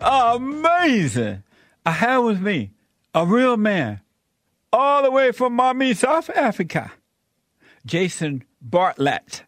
Amazing. 0.00 1.42
I 1.86 1.90
have 1.90 2.24
with 2.24 2.40
me 2.40 2.72
a 3.14 3.26
real 3.26 3.56
man, 3.56 4.00
all 4.72 5.02
the 5.02 5.10
way 5.10 5.32
from 5.32 5.54
Mommy, 5.54 5.94
South 5.94 6.30
Africa, 6.30 6.92
Jason 7.86 8.44
Bartlett. 8.60 9.44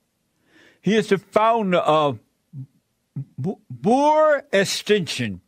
He 0.80 0.94
is 0.94 1.08
the 1.08 1.18
founder 1.18 1.78
of 1.78 2.20
Boer 3.36 4.44
Extinction. 4.52 5.40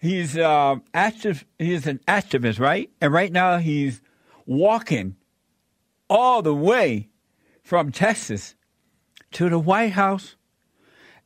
He's 0.00 0.36
uh, 0.36 0.76
active. 0.92 1.44
He's 1.58 1.86
an 1.86 2.00
activist, 2.08 2.58
right? 2.58 2.90
And 3.00 3.12
right 3.12 3.32
now 3.32 3.58
he's 3.58 4.00
walking 4.46 5.16
all 6.08 6.42
the 6.42 6.54
way 6.54 7.08
from 7.62 7.92
Texas 7.92 8.54
to 9.32 9.48
the 9.48 9.58
White 9.58 9.92
House, 9.92 10.36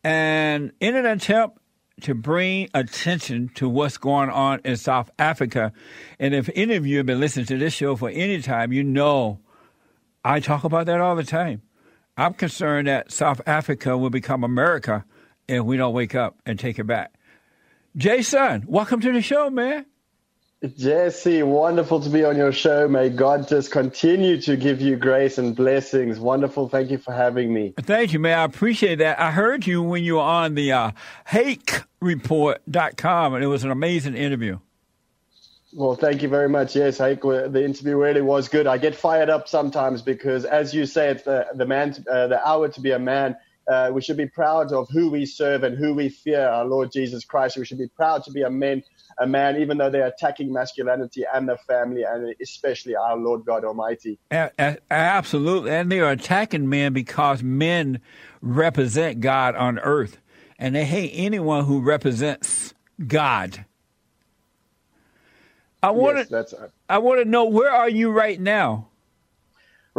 and 0.03 0.73
in 0.81 0.97
an 0.97 1.07
attempt 1.07 1.60
to 2.01 2.15
bring 2.15 2.69
attention 2.75 3.51
to 3.55 3.69
what's 3.69 3.99
going 3.99 4.31
on 4.31 4.61
in 4.65 4.77
South 4.77 5.11
Africa. 5.19 5.73
And 6.19 6.35
if 6.35 6.51
any 6.55 6.77
of 6.77 6.87
you 6.87 6.99
have 6.99 7.07
been 7.07 7.21
listening 7.21 7.47
to 7.47 7.59
this 7.59 7.75
show 7.75 7.97
for 7.97 8.11
any 8.11 8.41
time, 8.43 8.73
you 8.73 8.83
know 8.83 9.41
I 10.25 10.41
talk 10.41 10.65
about 10.65 10.87
that 10.87 11.01
all 11.01 11.17
the 11.17 11.25
time. 11.25 11.63
I'm 12.17 12.35
concerned 12.35 12.89
that 12.89 13.11
South 13.11 13.41
Africa 13.47 13.97
will 13.97 14.11
become 14.11 14.45
America 14.45 15.05
if 15.49 15.65
we 15.65 15.77
don't 15.77 15.95
wake 15.95 16.15
up 16.15 16.37
and 16.45 16.59
take 16.59 16.79
it 16.79 16.85
back. 16.85 17.15
Jason, 17.97 18.65
welcome 18.69 19.01
to 19.01 19.13
the 19.13 19.23
show, 19.23 19.49
man. 19.51 19.87
Jesse, 20.77 21.43
wonderful 21.43 22.01
to 22.01 22.11
be 22.11 22.23
on 22.23 22.37
your 22.37 22.53
show. 22.53 22.87
May 22.87 23.09
God 23.09 23.49
just 23.49 23.71
continue 23.71 24.39
to 24.43 24.59
give 24.59 24.83
you 24.83 24.97
grace 24.97 25.39
and 25.39 25.57
blessings. 25.57 26.19
Wonderful. 26.19 26.69
Thank 26.69 26.91
you 26.91 26.99
for 26.99 27.15
having 27.15 27.55
me. 27.55 27.73
Thank 27.79 28.13
you, 28.13 28.19
man. 28.19 28.39
I 28.39 28.45
appreciate 28.45 28.97
that. 28.97 29.19
I 29.19 29.31
heard 29.31 29.67
you 29.67 29.83
when 29.83 30.05
you 30.05 30.17
were 30.17 30.21
on 30.21 30.55
the 30.55 30.73
uh, 30.73 30.91
hakereport.com, 31.29 33.35
and 33.35 33.43
it 33.43 33.47
was 33.47 33.65
an 33.65 33.71
amazing 33.71 34.15
interview. 34.15 34.59
Well, 35.73 35.95
thank 35.95 36.23
you 36.23 36.29
very 36.29 36.51
much. 36.51 36.77
Yes, 36.77 36.99
Hake, 36.99 37.23
the 37.23 37.65
interview 37.65 37.97
really 37.97 38.21
was 38.21 38.49
good. 38.49 38.67
I 38.67 38.77
get 38.77 38.95
fired 38.95 39.31
up 39.31 39.49
sometimes 39.49 40.03
because, 40.03 40.45
as 40.45 40.75
you 40.75 40.85
say, 40.85 41.09
it's 41.09 41.23
the, 41.23 41.47
the 41.55 41.65
man, 41.65 42.05
uh, 42.11 42.27
the 42.27 42.47
hour 42.47 42.69
to 42.69 42.81
be 42.83 42.91
a 42.91 42.99
man. 42.99 43.35
Uh, 43.69 43.91
we 43.93 44.01
should 44.01 44.17
be 44.17 44.27
proud 44.27 44.73
of 44.73 44.89
who 44.91 45.11
we 45.11 45.25
serve 45.25 45.63
and 45.63 45.77
who 45.77 45.95
we 45.95 46.09
fear, 46.09 46.49
our 46.49 46.65
Lord 46.65 46.91
Jesus 46.93 47.25
Christ. 47.25 47.57
We 47.57 47.65
should 47.65 47.79
be 47.79 47.89
proud 47.89 48.25
to 48.25 48.33
be 48.33 48.43
a 48.43 48.51
man 48.51 48.83
a 49.21 49.27
man, 49.27 49.61
even 49.61 49.79
though 49.79 49.91
they're 49.91 50.07
attacking 50.07 50.53
masculinity 50.53 51.25
and 51.33 51.49
the 51.49 51.59
family, 51.69 52.05
and 52.05 52.35
especially 52.41 52.97
our 52.97 53.17
Lord 53.17 53.45
God 53.45 53.65
Almighty. 53.65 54.19
absolutely. 54.91 55.71
And 55.71 55.93
they 55.93 56.01
are 56.01 56.13
attacking 56.13 56.69
men 56.69 56.93
because 56.93 57.43
men 57.43 58.01
represent 58.41 59.21
God 59.21 59.55
on 59.55 59.79
earth, 59.79 60.19
and 60.59 60.75
they 60.75 60.85
hate 60.87 61.13
anyone 61.15 61.67
who 61.67 61.81
represents 61.81 62.73
God. 63.07 63.65
I 65.83 65.91
want 65.91 66.19
yes, 66.31 66.51
to. 66.51 66.71
I 66.89 66.99
want 66.99 67.23
to 67.23 67.29
know 67.29 67.45
where 67.45 67.71
are 67.71 67.89
you 67.89 68.11
right 68.11 68.41
now? 68.41 68.90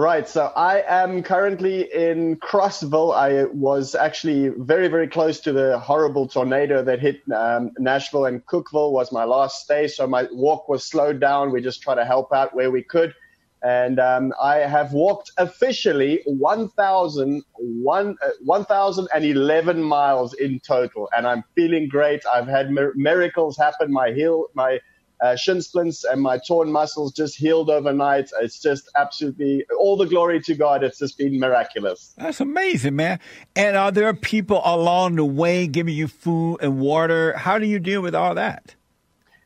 Right. 0.02 0.28
So 0.28 0.52
I 0.56 0.84
am 0.88 1.22
currently 1.22 1.82
in 1.94 2.38
Crossville. 2.38 3.14
I 3.14 3.44
was 3.54 3.94
actually 3.94 4.50
very, 4.50 4.88
very 4.88 5.08
close 5.08 5.40
to 5.42 5.54
the 5.54 5.78
horrible 5.78 6.28
tornado 6.28 6.84
that 6.84 7.00
hit 7.00 7.22
um, 7.32 7.70
Nashville 7.78 8.26
and 8.26 8.44
Cookeville 8.48 8.94
was 8.94 9.12
my 9.12 9.26
last 9.26 9.64
stay. 9.64 9.88
So 9.88 10.08
my 10.08 10.28
walk 10.32 10.68
was 10.68 10.84
slowed 10.84 11.20
down. 11.20 11.52
We 11.52 11.62
just 11.62 11.84
try 11.84 11.94
to 11.94 12.04
help 12.04 12.34
out 12.34 12.56
where 12.56 12.72
we 12.72 12.82
could. 12.82 13.14
And 13.62 14.00
um, 14.00 14.34
I 14.42 14.56
have 14.56 14.92
walked 14.92 15.34
officially 15.38 16.24
1,000, 16.26 17.44
1, 17.60 18.18
uh, 18.26 18.30
1,011 18.44 19.84
miles 19.84 20.34
in 20.34 20.60
total. 20.62 21.10
And 21.16 21.28
I'm 21.28 21.44
feeling 21.54 21.88
great. 21.88 22.24
I've 22.26 22.48
had 22.48 22.72
mir- 22.72 22.94
miracles 22.96 23.56
happen. 23.56 23.92
My 23.92 24.14
heel, 24.14 24.48
my 24.56 24.80
uh, 25.22 25.36
shin 25.36 25.62
splints 25.62 26.04
and 26.04 26.22
my 26.22 26.40
torn 26.40 26.72
muscles 26.72 27.14
just 27.14 27.38
healed 27.38 27.70
overnight. 27.70 28.30
It's 28.42 28.60
just 28.60 28.90
absolutely 28.96 29.66
all 29.78 29.96
the 29.96 30.06
glory 30.08 30.42
to 30.42 30.56
God. 30.56 30.84
It's 30.84 31.00
just 31.00 31.18
been 31.18 31.40
miraculous. 31.40 32.14
That's 32.18 32.40
amazing, 32.40 32.96
man. 32.96 33.20
And 33.56 33.78
are 33.78 33.92
there 33.92 34.14
people 34.14 34.62
along 34.66 35.16
the 35.16 35.26
way 35.26 35.68
giving 35.68 35.94
you 35.94 36.08
food 36.08 36.58
and 36.62 36.80
water? 36.80 37.34
How 37.38 37.60
do 37.60 37.66
you 37.66 37.80
deal 37.80 38.02
with 38.02 38.16
all 38.16 38.36
that? 38.36 38.76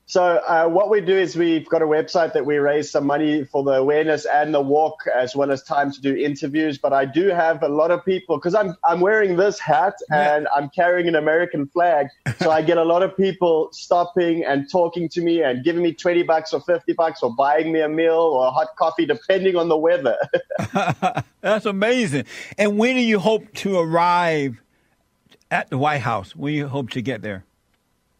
So 0.07 0.23
uh, 0.47 0.67
what 0.67 0.91
we 0.91 1.01
do 1.01 1.17
is 1.17 1.35
we've 1.35 1.67
got 1.67 1.81
a 1.81 1.85
website 1.85 2.33
that 2.33 2.45
we 2.45 2.57
raise 2.57 2.91
some 2.91 3.07
money 3.07 3.43
for 3.43 3.63
the 3.63 3.71
awareness 3.71 4.25
and 4.25 4.53
the 4.53 4.61
walk, 4.61 4.99
as 5.13 5.35
well 5.35 5.51
as 5.51 5.63
time 5.63 5.91
to 5.91 5.99
do 5.99 6.15
interviews. 6.15 6.77
But 6.77 6.93
I 6.93 7.05
do 7.05 7.29
have 7.29 7.63
a 7.63 7.67
lot 7.67 7.89
of 7.89 8.05
people 8.05 8.37
because 8.37 8.53
I'm 8.53 8.77
I'm 8.83 8.99
wearing 8.99 9.35
this 9.35 9.59
hat 9.59 9.95
and 10.11 10.47
I'm 10.55 10.69
carrying 10.69 11.07
an 11.07 11.15
American 11.15 11.65
flag, 11.67 12.07
so 12.39 12.51
I 12.51 12.61
get 12.61 12.77
a 12.77 12.83
lot 12.83 13.01
of 13.01 13.17
people 13.17 13.69
stopping 13.71 14.45
and 14.45 14.69
talking 14.71 15.09
to 15.09 15.21
me 15.21 15.41
and 15.41 15.63
giving 15.63 15.81
me 15.81 15.91
twenty 15.91 16.21
bucks 16.21 16.53
or 16.53 16.61
fifty 16.61 16.93
bucks 16.93 17.23
or 17.23 17.33
buying 17.33 17.71
me 17.71 17.81
a 17.81 17.89
meal 17.89 18.13
or 18.13 18.45
a 18.45 18.51
hot 18.51 18.75
coffee, 18.77 19.07
depending 19.07 19.55
on 19.55 19.69
the 19.69 19.77
weather. 19.77 20.17
That's 21.41 21.65
amazing. 21.65 22.25
And 22.59 22.77
when 22.77 22.95
do 22.95 23.01
you 23.01 23.17
hope 23.17 23.51
to 23.55 23.79
arrive 23.79 24.61
at 25.49 25.71
the 25.71 25.79
White 25.79 26.01
House? 26.01 26.35
When 26.35 26.53
do 26.53 26.57
you 26.57 26.67
hope 26.67 26.91
to 26.91 27.01
get 27.01 27.23
there? 27.23 27.43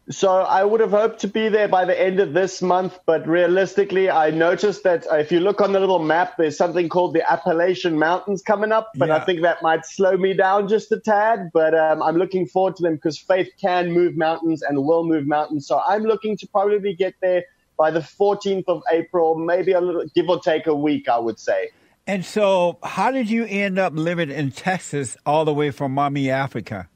So 0.10 0.30
I 0.30 0.64
would 0.64 0.82
have 0.82 0.92
hoped 0.92 1.22
to 1.22 1.28
be 1.28 1.50
there 1.50 1.68
by 1.68 1.84
the 1.84 2.00
end 2.00 2.20
of 2.20 2.34
this 2.34 2.62
month, 2.62 3.00
but 3.08 3.28
realistically, 3.28 4.08
I 4.08 4.30
noticed 4.30 4.84
that 4.84 5.08
if 5.12 5.32
you 5.32 5.40
look 5.40 5.62
on 5.62 5.72
the 5.72 5.80
little 5.80 5.98
map, 5.98 6.38
there's 6.38 6.56
something 6.56 6.90
called 6.90 7.16
the 7.16 7.32
Appalachian 7.32 7.98
Mountains 7.98 8.44
coming 8.44 8.72
up, 8.72 8.92
but 8.98 9.10
yeah. 9.10 9.16
I 9.16 9.20
think 9.22 9.42
that 9.42 9.64
might 9.64 9.84
slow 9.84 10.16
me 10.16 10.36
down 10.36 10.68
just 10.68 10.92
a 10.92 11.00
tad. 11.00 11.50
But 11.54 11.74
um, 11.74 12.04
I'm 12.04 12.18
looking 12.18 12.46
forward 12.46 12.76
to 12.76 12.84
them 12.84 12.96
because 12.96 13.18
faith 13.18 13.50
can 13.60 13.94
move 13.94 14.16
mountains 14.16 14.62
and 14.62 14.86
will 14.86 15.06
move 15.06 15.26
mountains. 15.26 15.66
So 15.66 15.82
I'm 15.88 16.04
looking 16.04 16.38
to 16.38 16.48
probably 16.48 16.94
get 16.94 17.16
there 17.20 17.44
by 17.76 17.90
the 17.90 18.02
14th 18.02 18.66
of 18.68 18.84
April, 18.92 19.36
maybe 19.36 19.72
a 19.72 19.82
little 19.82 20.06
give 20.14 20.30
or 20.30 20.40
take 20.40 20.68
a 20.68 20.76
week, 20.76 21.10
I 21.10 21.18
would 21.18 21.40
say. 21.40 21.72
And 22.06 22.24
so, 22.24 22.78
how 22.84 23.10
did 23.10 23.28
you 23.32 23.46
end 23.46 23.80
up 23.80 23.94
living 23.96 24.30
in 24.30 24.52
Texas 24.52 25.18
all 25.26 25.46
the 25.46 25.54
way 25.54 25.72
from 25.72 25.94
Mommy, 25.94 26.30
Africa? 26.30 26.88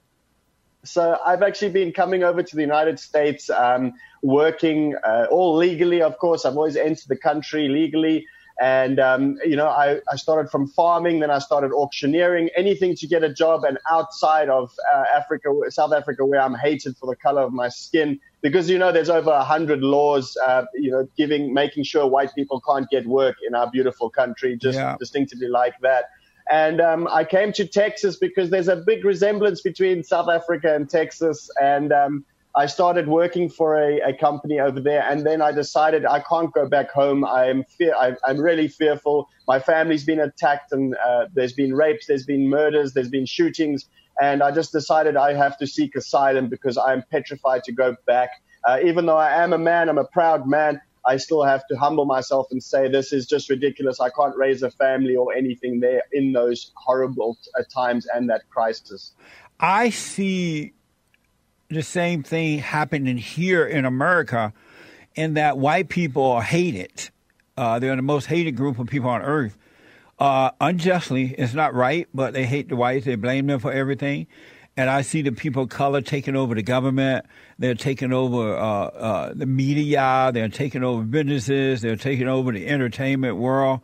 So 0.84 1.19
I've 1.25 1.41
actually 1.41 1.72
been 1.72 1.91
coming 1.91 2.23
over 2.23 2.41
to 2.41 2.56
the 2.56 2.62
United 2.62 3.00
States, 3.00 3.50
um, 3.50 3.94
working 4.22 4.95
uh, 5.03 5.28
all 5.29 5.56
legally, 5.56 6.01
of 6.01 6.17
course. 6.17 6.45
I've 6.45 6.56
always 6.56 6.78
entered 6.78 7.09
the 7.09 7.17
country 7.17 7.67
legally. 7.67 8.25
And, 8.62 9.00
um, 9.00 9.38
you 9.45 9.56
know, 9.56 9.68
I, 9.68 10.01
I 10.12 10.18
started 10.18 10.51
from 10.51 10.68
farming, 10.68 11.19
then 11.22 11.31
I 11.31 11.39
started 11.39 11.72
auctioneering, 11.72 12.50
anything 12.57 12.94
to 12.97 13.07
get 13.07 13.23
a 13.23 13.34
job. 13.34 13.63
And 13.63 13.78
outside 13.89 14.50
of 14.50 14.69
uh, 14.94 15.06
Africa, 15.16 15.50
South 15.69 15.94
Africa, 15.94 16.25
where 16.25 16.41
I'm 16.41 16.56
hated 16.56 16.97
for 16.97 17.06
the 17.06 17.16
color 17.16 17.41
of 17.41 17.53
my 17.53 17.69
skin, 17.69 18.19
because, 18.41 18.69
you 18.69 18.78
know, 18.78 18.91
there's 18.91 19.09
over 19.09 19.31
a 19.31 19.45
hundred 19.45 19.81
laws, 19.81 20.35
uh, 20.45 20.66
you 20.75 20.91
know, 20.91 21.07
giving, 21.16 21.53
making 21.53 21.84
sure 21.85 22.06
white 22.06 22.35
people 22.35 22.62
can't 22.68 22.89
get 22.89 23.07
work 23.07 23.38
in 23.47 23.56
our 23.56 23.72
beautiful 23.72 24.09
country, 24.09 24.57
just 24.57 24.78
yeah. 24.78 24.97
distinctively 25.00 25.47
like 25.47 25.75
that. 25.81 26.06
And 26.51 26.81
um, 26.81 27.07
I 27.11 27.23
came 27.23 27.53
to 27.53 27.67
Texas 27.67 28.17
because 28.17 28.49
there's 28.49 28.67
a 28.67 28.77
big 28.77 29.05
resemblance 29.05 29.61
between 29.61 30.03
South 30.03 30.29
Africa 30.29 30.73
and 30.73 30.89
Texas. 30.89 31.49
And 31.61 31.93
um, 31.93 32.25
I 32.55 32.65
started 32.65 33.07
working 33.07 33.49
for 33.49 33.75
a, 33.79 33.99
a, 34.01 34.13
company 34.13 34.59
over 34.59 34.79
there. 34.79 35.05
And 35.07 35.25
then 35.25 35.41
I 35.41 35.51
decided 35.51 36.05
I 36.05 36.21
can't 36.21 36.51
go 36.51 36.67
back 36.67 36.89
home. 36.89 37.23
I'm 37.23 37.63
fear. 37.77 37.93
I, 37.95 38.15
am 38.27 38.39
really 38.39 38.67
fearful. 38.67 39.29
My 39.47 39.59
family's 39.59 40.03
been 40.03 40.19
attacked, 40.19 40.71
and 40.71 40.95
uh, 40.95 41.27
there's 41.33 41.53
been 41.53 41.73
rapes, 41.73 42.07
there's 42.07 42.25
been 42.25 42.49
murders, 42.49 42.93
there's 42.93 43.09
been 43.09 43.27
shootings. 43.27 43.85
And 44.19 44.41
I 44.41 44.51
just 44.51 44.71
decided 44.71 45.15
I 45.15 45.33
have 45.35 45.57
to 45.59 45.67
seek 45.67 45.95
asylum 45.95 46.49
because 46.49 46.77
I'm 46.77 47.03
petrified 47.11 47.63
to 47.65 47.71
go 47.71 47.95
back. 48.07 48.31
Uh, 48.67 48.79
even 48.83 49.05
though 49.05 49.17
I 49.17 49.41
am 49.43 49.53
a 49.53 49.57
man, 49.57 49.88
I'm 49.88 49.97
a 49.97 50.03
proud 50.03 50.47
man. 50.47 50.81
I 51.05 51.17
still 51.17 51.43
have 51.43 51.65
to 51.67 51.77
humble 51.77 52.05
myself 52.05 52.47
and 52.51 52.61
say 52.61 52.87
this 52.87 53.13
is 53.13 53.25
just 53.27 53.49
ridiculous. 53.49 53.99
I 53.99 54.09
can't 54.09 54.35
raise 54.35 54.63
a 54.63 54.71
family 54.71 55.15
or 55.15 55.33
anything 55.33 55.79
there 55.79 56.03
in 56.11 56.33
those 56.33 56.71
horrible 56.75 57.37
uh, 57.57 57.63
times 57.73 58.07
and 58.13 58.29
that 58.29 58.49
crisis. 58.49 59.13
I 59.59 59.89
see 59.89 60.73
the 61.69 61.83
same 61.83 62.24
thing 62.24 62.59
happening 62.59 63.18
here 63.18 63.65
in 63.65 63.85
America, 63.85 64.53
in 65.15 65.35
that 65.35 65.57
white 65.57 65.89
people 65.89 66.24
are 66.24 66.41
hated. 66.41 67.09
Uh, 67.57 67.79
they're 67.79 67.95
the 67.95 68.01
most 68.01 68.25
hated 68.25 68.53
group 68.53 68.79
of 68.79 68.88
people 68.88 69.09
on 69.09 69.21
earth. 69.21 69.57
Uh, 70.18 70.51
unjustly, 70.59 71.35
it's 71.38 71.53
not 71.53 71.74
right, 71.74 72.07
but 72.13 72.33
they 72.33 72.45
hate 72.45 72.69
the 72.69 72.75
whites. 72.75 73.06
They 73.06 73.15
blame 73.15 73.47
them 73.47 73.59
for 73.59 73.71
everything 73.71 74.27
and 74.79 74.89
I 74.89 75.01
see 75.01 75.21
the 75.21 75.33
people 75.33 75.63
of 75.63 75.69
color 75.69 75.99
taking 75.99 76.37
over 76.37 76.55
the 76.55 76.61
government. 76.61 77.25
They're 77.57 77.75
taking 77.75 78.13
over 78.13 78.55
uh, 78.55 78.85
uh, 78.85 79.33
the 79.35 79.45
media. 79.45 80.31
They're 80.33 80.47
taking 80.47 80.85
over 80.85 81.03
businesses. 81.03 81.81
They're 81.81 81.97
taking 81.97 82.29
over 82.29 82.53
the 82.53 82.65
entertainment 82.65 83.35
world, 83.35 83.81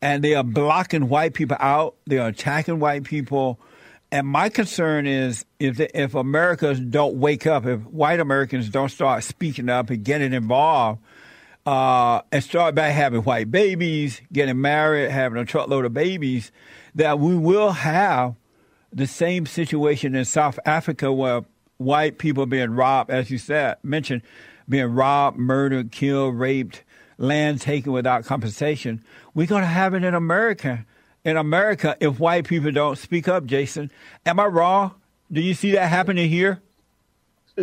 and 0.00 0.24
they 0.24 0.34
are 0.34 0.42
blocking 0.42 1.10
white 1.10 1.34
people 1.34 1.58
out. 1.60 1.96
They 2.06 2.16
are 2.16 2.28
attacking 2.28 2.80
white 2.80 3.04
people. 3.04 3.60
And 4.10 4.26
my 4.26 4.48
concern 4.48 5.06
is 5.06 5.44
if 5.58 5.76
the, 5.76 5.94
if 6.00 6.14
Americans 6.14 6.80
don't 6.80 7.16
wake 7.16 7.46
up, 7.46 7.66
if 7.66 7.82
white 7.82 8.18
Americans 8.18 8.70
don't 8.70 8.88
start 8.88 9.24
speaking 9.24 9.68
up 9.68 9.90
and 9.90 10.02
getting 10.02 10.32
involved, 10.32 11.02
uh, 11.66 12.22
and 12.32 12.42
start 12.42 12.74
by 12.74 12.88
having 12.88 13.20
white 13.24 13.50
babies, 13.50 14.22
getting 14.32 14.58
married, 14.58 15.10
having 15.10 15.38
a 15.38 15.44
truckload 15.44 15.84
of 15.84 15.92
babies, 15.92 16.50
that 16.94 17.18
we 17.18 17.36
will 17.36 17.72
have 17.72 18.36
the 18.92 19.06
same 19.06 19.46
situation 19.46 20.14
in 20.14 20.24
South 20.24 20.58
Africa 20.64 21.12
where 21.12 21.44
white 21.78 22.18
people 22.18 22.46
being 22.46 22.70
robbed, 22.70 23.10
as 23.10 23.30
you 23.30 23.38
said, 23.38 23.76
mentioned, 23.82 24.22
being 24.68 24.94
robbed, 24.94 25.38
murdered, 25.38 25.90
killed, 25.90 26.38
raped, 26.38 26.82
land 27.18 27.60
taken 27.60 27.92
without 27.92 28.24
compensation. 28.24 29.02
We're 29.34 29.46
going 29.46 29.62
to 29.62 29.68
have 29.68 29.94
it 29.94 30.04
in 30.04 30.14
America. 30.14 30.84
In 31.24 31.36
America, 31.36 31.96
if 32.00 32.18
white 32.18 32.46
people 32.46 32.72
don't 32.72 32.96
speak 32.96 33.28
up, 33.28 33.44
Jason, 33.44 33.90
am 34.24 34.40
I 34.40 34.46
wrong? 34.46 34.94
Do 35.30 35.40
you 35.40 35.54
see 35.54 35.72
that 35.72 35.86
happening 35.88 36.28
here? 36.28 36.60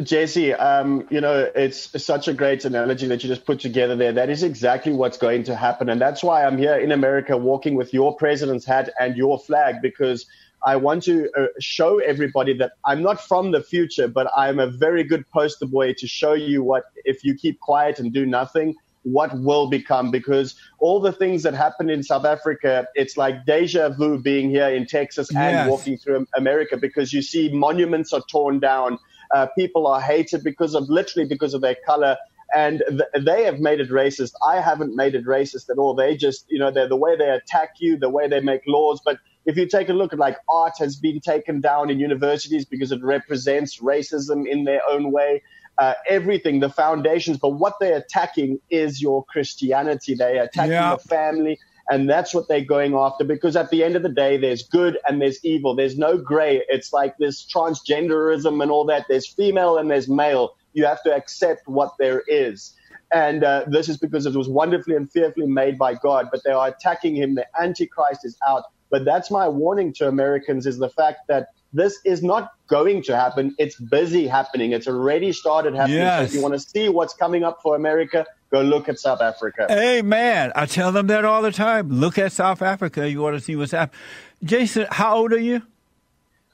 Jesse, 0.03 0.53
um, 0.53 1.07
you 1.09 1.21
know, 1.21 1.50
it's 1.56 2.03
such 2.03 2.27
a 2.27 2.33
great 2.33 2.65
analogy 2.65 3.07
that 3.07 3.24
you 3.24 3.29
just 3.29 3.45
put 3.45 3.59
together 3.59 3.95
there. 3.95 4.12
That 4.12 4.29
is 4.29 4.44
exactly 4.44 4.91
what's 4.94 5.18
going 5.18 5.44
to 5.45 5.56
happen. 5.56 5.89
And 5.89 6.00
that's 6.00 6.24
why 6.24 6.45
I'm 6.45 6.57
here 6.57 6.75
in 6.75 6.91
America 6.91 7.35
walking 7.35 7.75
with 7.75 7.94
your 7.94 8.15
president's 8.15 8.65
hat 8.65 8.91
and 9.00 9.18
your 9.18 9.39
flag, 9.39 9.81
because 9.81 10.27
I 10.65 10.75
want 10.75 11.04
to 11.04 11.30
uh, 11.38 11.48
show 11.59 12.00
everybody 12.00 12.54
that 12.57 12.74
I'm 12.86 13.01
not 13.01 13.21
from 13.21 13.51
the 13.51 13.62
future, 13.62 14.07
but 14.07 14.30
I'm 14.36 14.59
a 14.59 14.68
very 14.68 15.04
good 15.04 15.24
poster 15.30 15.65
boy 15.65 15.94
to 15.98 16.07
show 16.07 16.33
you 16.33 16.63
what, 16.63 16.83
if 17.06 17.24
you 17.24 17.36
keep 17.36 17.59
quiet 17.59 18.00
and 18.00 18.12
do 18.13 18.25
nothing, 18.25 18.75
what 19.04 19.38
will 19.39 19.69
become 19.69 20.12
because 20.12 20.56
all 20.80 21.00
the 21.00 21.13
things 21.13 21.44
that 21.44 21.54
happened 21.54 21.89
in 21.89 22.04
South 22.04 22.25
Africa, 22.25 22.88
it's 22.95 23.15
like 23.15 23.45
deja 23.45 23.89
vu 23.89 24.19
being 24.19 24.50
here 24.50 24.68
in 24.68 24.86
Texas 24.86 25.30
and 25.30 25.38
Yes. 25.38 25.69
walking 25.69 25.98
through 25.98 26.25
America 26.36 26.75
because 26.75 27.13
you 27.13 27.21
see 27.21 27.50
monuments 27.53 28.12
are 28.12 28.24
torn 28.30 28.60
down. 28.60 28.98
Uh, 29.33 29.48
people 29.57 29.88
are 29.88 30.01
hated 30.01 30.44
because 30.44 30.75
of 30.75 30.89
literally 30.89 31.27
because 31.27 31.53
of 31.53 31.62
their 31.62 31.77
color. 31.86 32.18
And 32.56 32.81
th- 32.89 33.25
they 33.25 33.44
have 33.44 33.60
made 33.60 33.80
it 33.80 33.89
racist. 33.89 34.31
I 34.48 34.62
haven't 34.62 34.95
made 34.95 35.15
it 35.15 35.25
racist 35.25 35.69
at 35.69 35.77
all. 35.77 35.94
They 35.94 36.15
just, 36.15 36.45
you 36.50 36.60
know, 36.60 36.71
they're 36.71 36.88
the 36.88 36.95
way 36.95 37.15
they 37.18 37.30
attack 37.30 37.71
you, 37.80 37.98
the 37.98 38.10
way 38.10 38.27
they 38.27 38.39
make 38.39 38.62
laws. 38.68 39.01
But 39.03 39.18
if 39.48 39.58
you 39.58 39.68
take 39.68 39.90
a 39.90 39.94
look 39.94 40.14
at 40.14 40.20
like 40.20 40.38
art 40.48 40.74
has 40.78 40.96
been 40.96 41.20
taken 41.20 41.62
down 41.62 41.90
in 41.90 42.00
universities 42.00 42.66
because 42.66 42.92
it 42.92 43.02
represents 43.04 43.80
racism 43.80 44.48
in 44.48 44.66
their 44.66 44.82
own 44.90 45.12
way 45.12 45.42
uh, 45.78 45.94
everything, 46.10 46.60
the 46.60 46.70
foundations. 46.70 47.38
But 47.38 47.50
what 47.50 47.74
they're 47.80 47.98
attacking 47.98 48.60
is 48.70 49.02
your 49.02 49.24
Christianity. 49.26 50.16
They're 50.16 50.44
attacking 50.44 50.72
Yeah. 50.72 50.90
your 50.90 51.00
family. 51.00 51.60
And 51.90 52.10
that's 52.10 52.34
what 52.34 52.50
they're 52.50 52.66
going 52.66 52.96
after 52.96 53.24
because 53.24 53.56
at 53.56 53.70
the 53.70 53.82
end 53.84 53.96
of 53.96 54.04
the 54.04 54.10
day, 54.10 54.36
there's 54.36 54.64
good 54.64 54.98
and 55.08 55.22
there's 55.22 55.44
evil. 55.46 55.74
There's 55.74 55.98
no 55.98 56.18
gray. 56.18 56.62
It's 56.68 56.92
like 56.92 57.18
this 57.18 57.46
transgenderism 57.46 58.62
and 58.62 58.70
all 58.70 58.86
that. 58.86 59.06
There's 59.08 59.26
female 59.26 59.78
and 59.78 59.90
there's 59.90 60.10
male. 60.10 60.56
You 60.74 60.86
have 60.86 61.02
to 61.04 61.16
accept 61.16 61.66
what 61.68 61.94
there 61.98 62.24
is. 62.28 62.74
And 63.14 63.46
uh, 63.46 63.64
this 63.68 63.88
is 63.88 63.98
because 63.98 64.26
it 64.26 64.36
was 64.36 64.50
wonderfully 64.50 64.98
and 64.98 65.10
fearfully 65.10 65.48
made 65.48 65.78
by 65.78 65.94
God, 65.94 66.28
but 66.30 66.44
they 66.44 66.52
are 66.52 66.68
attacking 66.68 67.16
him. 67.16 67.36
The 67.36 67.48
Antichrist 67.58 68.26
is 68.26 68.38
out. 68.46 68.64
But 68.89 69.06
that's 69.06 69.30
my 69.30 69.48
warning 69.48 69.94
to 69.94 70.07
Americans 70.07 70.66
is 70.66 70.78
the 70.78 70.89
fact 70.89 71.28
that 71.28 71.50
this 71.74 72.00
is 72.06 72.24
not 72.24 72.51
going 72.68 73.04
to 73.04 73.16
happen. 73.16 73.54
It's 73.57 73.75
busy 73.80 74.28
happening. 74.28 74.72
It's 74.72 74.88
already 74.88 75.31
started 75.34 75.75
happening. 75.75 76.00
So 76.00 76.22
if 76.22 76.34
you 76.34 76.42
want 76.42 76.54
to 76.54 76.60
see 76.60 76.89
what's 76.89 77.13
coming 77.13 77.44
up 77.44 77.60
for 77.62 77.75
America, 77.75 78.25
go 78.51 78.62
look 78.62 78.88
at 78.88 78.98
South 79.00 79.22
Africa. 79.22 79.68
Amen. 79.69 80.51
I 80.56 80.66
tell 80.66 80.92
them 80.92 81.07
that 81.07 81.25
all 81.25 81.42
the 81.42 81.51
time. 81.51 81.89
Look 81.89 82.18
at 82.18 82.31
South 82.31 82.62
Africa. 82.62 83.10
You 83.10 83.22
want 83.22 83.36
to 83.38 83.42
see 83.42 83.56
what's 83.56 83.74
happening. 83.74 84.00
Jason, 84.44 84.88
how 84.89 85.18
old 85.18 85.34
are 85.34 85.39
you? 85.39 85.62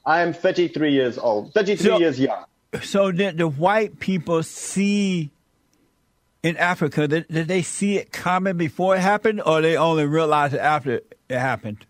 I 0.04 0.20
am 0.20 0.32
33 0.32 0.92
years 0.92 1.16
old, 1.16 1.54
33 1.54 1.86
So- 1.86 1.98
years 1.98 2.20
young. 2.20 2.44
So 2.82 3.12
did 3.12 3.38
the 3.38 3.46
white 3.46 4.00
people 4.00 4.42
see 4.42 5.30
in 6.42 6.56
Africa, 6.56 7.06
did, 7.08 7.28
did 7.28 7.46
they 7.48 7.62
see 7.62 7.96
it 7.98 8.10
coming 8.12 8.56
before 8.56 8.96
it 8.96 9.00
happened 9.00 9.40
or 9.46 9.62
they 9.62 9.76
only 9.76 10.04
realized 10.06 10.54
it 10.54 10.60
after 10.60 11.00
it 11.28 11.38
happened? 11.38 11.86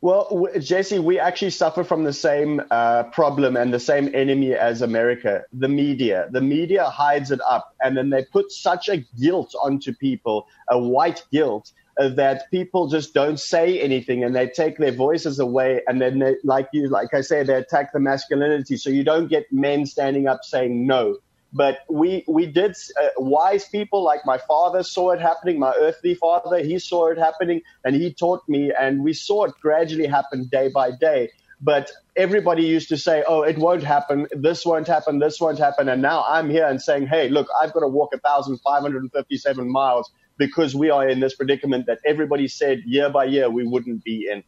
Well, 0.00 0.46
Jesse, 0.60 1.00
we 1.00 1.18
actually 1.18 1.50
suffer 1.50 1.82
from 1.82 2.04
the 2.04 2.12
same 2.12 2.62
uh, 2.70 3.02
problem 3.04 3.56
and 3.56 3.74
the 3.74 3.80
same 3.80 4.14
enemy 4.14 4.54
as 4.54 4.80
America, 4.80 5.42
the 5.52 5.66
media. 5.68 6.28
The 6.30 6.40
media 6.40 6.84
hides 6.84 7.32
it 7.32 7.40
up, 7.40 7.74
and 7.82 7.96
then 7.96 8.10
they 8.10 8.24
put 8.24 8.52
such 8.52 8.88
a 8.88 8.98
guilt 9.20 9.56
onto 9.60 9.92
people, 9.92 10.46
a 10.68 10.78
white 10.78 11.24
guilt, 11.32 11.72
uh, 11.98 12.10
that 12.10 12.48
people 12.52 12.86
just 12.86 13.12
don't 13.12 13.40
say 13.40 13.80
anything, 13.80 14.22
and 14.22 14.36
they 14.36 14.46
take 14.46 14.78
their 14.78 14.92
voices 14.92 15.40
away, 15.40 15.82
and 15.88 16.00
then, 16.00 16.20
they, 16.20 16.36
like 16.44 16.68
you, 16.72 16.88
like 16.88 17.12
I 17.12 17.20
say, 17.20 17.42
they 17.42 17.54
attack 17.54 17.92
the 17.92 17.98
masculinity. 17.98 18.76
So 18.76 18.90
you 18.90 19.02
don't 19.02 19.26
get 19.26 19.52
men 19.52 19.84
standing 19.84 20.28
up 20.28 20.44
saying 20.44 20.86
no. 20.86 21.18
But 21.52 21.78
we 21.88 22.24
we 22.28 22.46
did 22.46 22.76
uh, 23.00 23.08
wise 23.16 23.66
people 23.66 24.02
like 24.02 24.26
my 24.26 24.38
father 24.38 24.82
saw 24.82 25.12
it 25.12 25.20
happening. 25.20 25.58
My 25.58 25.72
earthly 25.78 26.14
father, 26.14 26.58
he 26.58 26.78
saw 26.78 27.08
it 27.08 27.18
happening, 27.18 27.62
and 27.84 27.96
he 27.96 28.12
taught 28.12 28.42
me, 28.48 28.70
and 28.78 29.02
we 29.02 29.14
saw 29.14 29.44
it 29.44 29.54
gradually 29.60 30.06
happen 30.06 30.48
day 30.50 30.68
by 30.68 30.90
day. 30.90 31.30
But 31.60 31.90
everybody 32.16 32.64
used 32.64 32.90
to 32.90 32.98
say, 32.98 33.24
"Oh, 33.26 33.42
it 33.42 33.56
won't 33.56 33.82
happen. 33.82 34.26
This 34.32 34.66
won't 34.66 34.86
happen. 34.86 35.18
This 35.20 35.40
won't 35.40 35.58
happen." 35.58 35.88
And 35.88 36.02
now 36.02 36.24
I'm 36.28 36.50
here 36.50 36.66
and 36.66 36.82
saying, 36.82 37.06
"Hey, 37.06 37.30
look, 37.30 37.48
I've 37.60 37.72
got 37.72 37.80
to 37.80 37.88
walk 37.88 38.12
1,557 38.12 39.72
miles 39.72 40.10
because 40.36 40.74
we 40.74 40.90
are 40.90 41.08
in 41.08 41.20
this 41.20 41.34
predicament 41.34 41.86
that 41.86 41.98
everybody 42.04 42.46
said 42.46 42.82
year 42.84 43.08
by 43.08 43.24
year 43.24 43.48
we 43.48 43.66
wouldn't 43.66 44.04
be 44.04 44.28
in." 44.30 44.44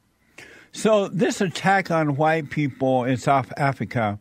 So 0.72 1.08
this 1.08 1.40
attack 1.40 1.90
on 1.90 2.16
white 2.16 2.50
people 2.50 3.04
in 3.04 3.16
South 3.16 3.52
Africa, 3.56 4.20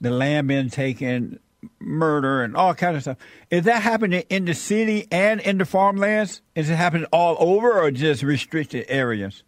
the 0.00 0.10
land 0.10 0.48
being 0.48 0.70
taken, 0.70 1.40
murder, 1.78 2.42
and 2.42 2.56
all 2.56 2.74
kind 2.74 2.96
of 2.96 3.02
stuff, 3.02 3.18
is 3.50 3.64
that 3.64 3.82
happening 3.82 4.24
in 4.28 4.44
the 4.44 4.54
city 4.54 5.06
and 5.10 5.40
in 5.40 5.58
the 5.58 5.64
farmlands? 5.64 6.42
Is 6.54 6.70
it 6.70 6.76
happening 6.76 7.06
all 7.12 7.36
over 7.38 7.80
or 7.80 7.90
just 7.90 8.22
restricted 8.22 8.86
areas? 8.88 9.42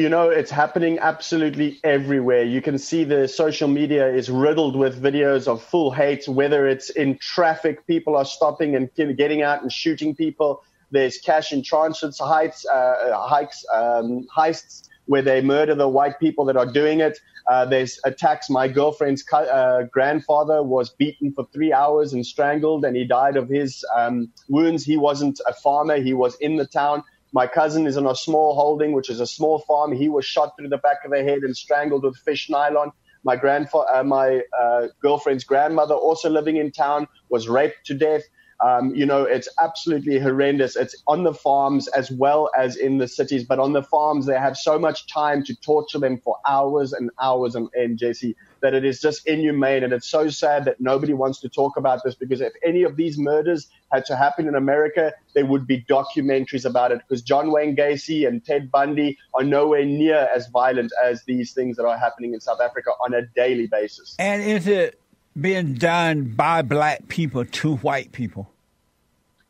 you 0.00 0.08
know, 0.08 0.30
it's 0.30 0.50
happening 0.50 0.98
absolutely 0.98 1.78
everywhere. 1.84 2.42
You 2.42 2.62
can 2.62 2.78
see 2.78 3.04
the 3.04 3.28
social 3.28 3.68
media 3.68 4.08
is 4.08 4.30
riddled 4.30 4.74
with 4.74 5.02
videos 5.02 5.46
of 5.46 5.62
full 5.62 5.90
hate, 5.90 6.26
whether 6.26 6.66
it's 6.66 6.88
in 6.90 7.18
traffic, 7.18 7.86
people 7.86 8.16
are 8.16 8.24
stopping 8.24 8.76
and 8.76 8.88
getting 8.94 9.42
out 9.42 9.62
and 9.62 9.70
shooting 9.70 10.14
people. 10.14 10.62
There's 10.90 11.18
cash 11.18 11.52
in 11.52 11.62
transit 11.62 12.16
heights, 12.18 12.64
uh, 12.66 13.12
hikes, 13.28 13.64
um, 13.72 14.26
heists 14.34 14.88
where 15.10 15.22
they 15.22 15.40
murder 15.40 15.74
the 15.74 15.88
white 15.88 16.20
people 16.20 16.44
that 16.44 16.56
are 16.56 16.70
doing 16.80 17.00
it. 17.00 17.18
Uh, 17.48 17.64
there's 17.64 17.98
attacks. 18.04 18.48
My 18.48 18.68
girlfriend's 18.68 19.24
uh, 19.32 19.82
grandfather 19.90 20.62
was 20.62 20.90
beaten 20.90 21.32
for 21.32 21.48
three 21.52 21.72
hours 21.72 22.12
and 22.12 22.24
strangled, 22.24 22.84
and 22.84 22.94
he 22.94 23.04
died 23.04 23.36
of 23.36 23.48
his 23.48 23.84
um, 23.96 24.32
wounds. 24.48 24.84
He 24.84 24.96
wasn't 24.96 25.40
a 25.48 25.52
farmer; 25.52 25.96
he 25.96 26.12
was 26.12 26.36
in 26.36 26.54
the 26.54 26.64
town. 26.64 27.02
My 27.32 27.48
cousin 27.48 27.88
is 27.88 27.96
on 27.96 28.06
a 28.06 28.14
small 28.14 28.54
holding, 28.54 28.92
which 28.92 29.10
is 29.10 29.18
a 29.18 29.26
small 29.26 29.58
farm. 29.58 29.90
He 29.90 30.08
was 30.08 30.24
shot 30.24 30.52
through 30.56 30.68
the 30.68 30.78
back 30.78 30.98
of 31.04 31.10
the 31.10 31.24
head 31.24 31.38
and 31.38 31.56
strangled 31.56 32.04
with 32.04 32.16
fish 32.16 32.48
nylon. 32.48 32.92
My 33.24 33.34
grandfather, 33.34 33.92
uh, 33.92 34.04
my 34.04 34.42
uh, 34.62 34.86
girlfriend's 35.02 35.42
grandmother, 35.42 35.94
also 35.94 36.30
living 36.30 36.56
in 36.56 36.70
town, 36.70 37.08
was 37.28 37.48
raped 37.48 37.84
to 37.86 37.94
death. 37.94 38.22
Um, 38.62 38.94
you 38.94 39.06
know, 39.06 39.22
it's 39.22 39.48
absolutely 39.62 40.18
horrendous. 40.18 40.76
It's 40.76 40.94
on 41.06 41.24
the 41.24 41.32
farms 41.32 41.88
as 41.88 42.10
well 42.10 42.50
as 42.56 42.76
in 42.76 42.98
the 42.98 43.08
cities, 43.08 43.44
but 43.44 43.58
on 43.58 43.72
the 43.72 43.82
farms 43.82 44.26
they 44.26 44.38
have 44.38 44.56
so 44.56 44.78
much 44.78 45.06
time 45.06 45.42
to 45.44 45.54
torture 45.56 45.98
them 45.98 46.18
for 46.18 46.36
hours 46.46 46.92
and 46.92 47.10
hours 47.20 47.54
and, 47.54 47.70
end, 47.74 47.98
Jesse, 47.98 48.36
that 48.60 48.74
it 48.74 48.84
is 48.84 49.00
just 49.00 49.26
inhumane. 49.26 49.82
And 49.82 49.94
it's 49.94 50.08
so 50.08 50.28
sad 50.28 50.66
that 50.66 50.78
nobody 50.78 51.14
wants 51.14 51.40
to 51.40 51.48
talk 51.48 51.78
about 51.78 52.02
this 52.04 52.14
because 52.14 52.42
if 52.42 52.52
any 52.62 52.82
of 52.82 52.96
these 52.96 53.16
murders 53.18 53.68
had 53.90 54.04
to 54.06 54.16
happen 54.16 54.46
in 54.46 54.54
America, 54.54 55.14
there 55.34 55.46
would 55.46 55.66
be 55.66 55.82
documentaries 55.82 56.66
about 56.66 56.92
it 56.92 56.98
because 56.98 57.22
John 57.22 57.50
Wayne 57.50 57.74
Gacy 57.74 58.28
and 58.28 58.44
Ted 58.44 58.70
Bundy 58.70 59.18
are 59.34 59.44
nowhere 59.44 59.86
near 59.86 60.28
as 60.34 60.48
violent 60.48 60.92
as 61.02 61.24
these 61.24 61.54
things 61.54 61.78
that 61.78 61.86
are 61.86 61.96
happening 61.96 62.34
in 62.34 62.40
South 62.40 62.60
Africa 62.60 62.90
on 63.02 63.14
a 63.14 63.22
daily 63.34 63.68
basis. 63.68 64.16
And 64.18 64.42
is 64.42 64.66
it 64.66 65.00
being 65.38 65.74
done 65.74 66.24
by 66.34 66.62
black 66.62 67.08
people 67.08 67.44
to 67.44 67.76
white 67.76 68.12
people? 68.12 68.50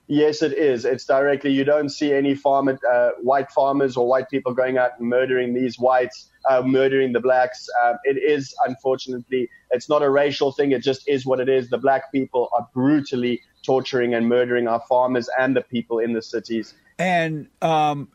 Yes, 0.07 0.43
it 0.43 0.55
is. 0.55 0.85
It's 0.85 1.05
directly. 1.05 1.53
You 1.53 1.63
don't 1.63 1.89
see 1.89 2.13
any 2.13 2.35
farmer, 2.35 2.77
uh, 2.93 3.11
white 3.23 3.49
farmers 3.53 3.97
or 3.97 4.09
white 4.09 4.29
people 4.29 4.53
going 4.53 4.77
out 4.77 4.99
and 4.99 5.09
murdering 5.09 5.55
these 5.55 5.79
whites, 5.79 6.29
uh, 6.49 6.63
murdering 6.63 7.13
the 7.13 7.21
blacks. 7.21 7.69
Um, 7.85 7.97
it 8.03 8.17
is 8.17 8.53
unfortunately, 8.67 9.49
it's 9.71 9.89
not 9.89 10.03
a 10.03 10.11
racial 10.11 10.51
thing. 10.51 10.73
It 10.73 10.83
just 10.83 11.09
is 11.09 11.25
what 11.25 11.39
it 11.39 11.49
is. 11.49 11.71
The 11.71 11.79
black 11.79 12.11
people 12.11 12.49
are 12.59 12.69
brutally 12.75 13.41
torturing 13.63 14.15
and 14.15 14.29
murdering 14.29 14.67
our 14.67 14.83
farmers 14.89 15.29
and 15.39 15.55
the 15.55 15.61
people 15.61 16.01
in 16.01 16.13
the 16.13 16.23
cities. 16.23 16.75
And 16.99 17.47
um, 17.63 18.09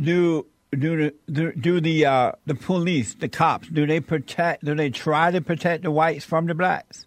do 0.00 0.46
do 0.78 1.12
the 1.26 1.52
do, 1.52 1.80
the 1.80 2.06
uh, 2.06 2.32
the 2.46 2.54
police, 2.54 3.14
the 3.14 3.28
cops, 3.28 3.68
do 3.68 3.86
they 3.86 4.00
protect? 4.00 4.64
Do 4.64 4.74
they 4.74 4.90
try 4.90 5.30
to 5.30 5.40
protect 5.40 5.82
the 5.82 5.90
whites 5.90 6.24
from 6.24 6.46
the 6.46 6.54
blacks? 6.54 7.06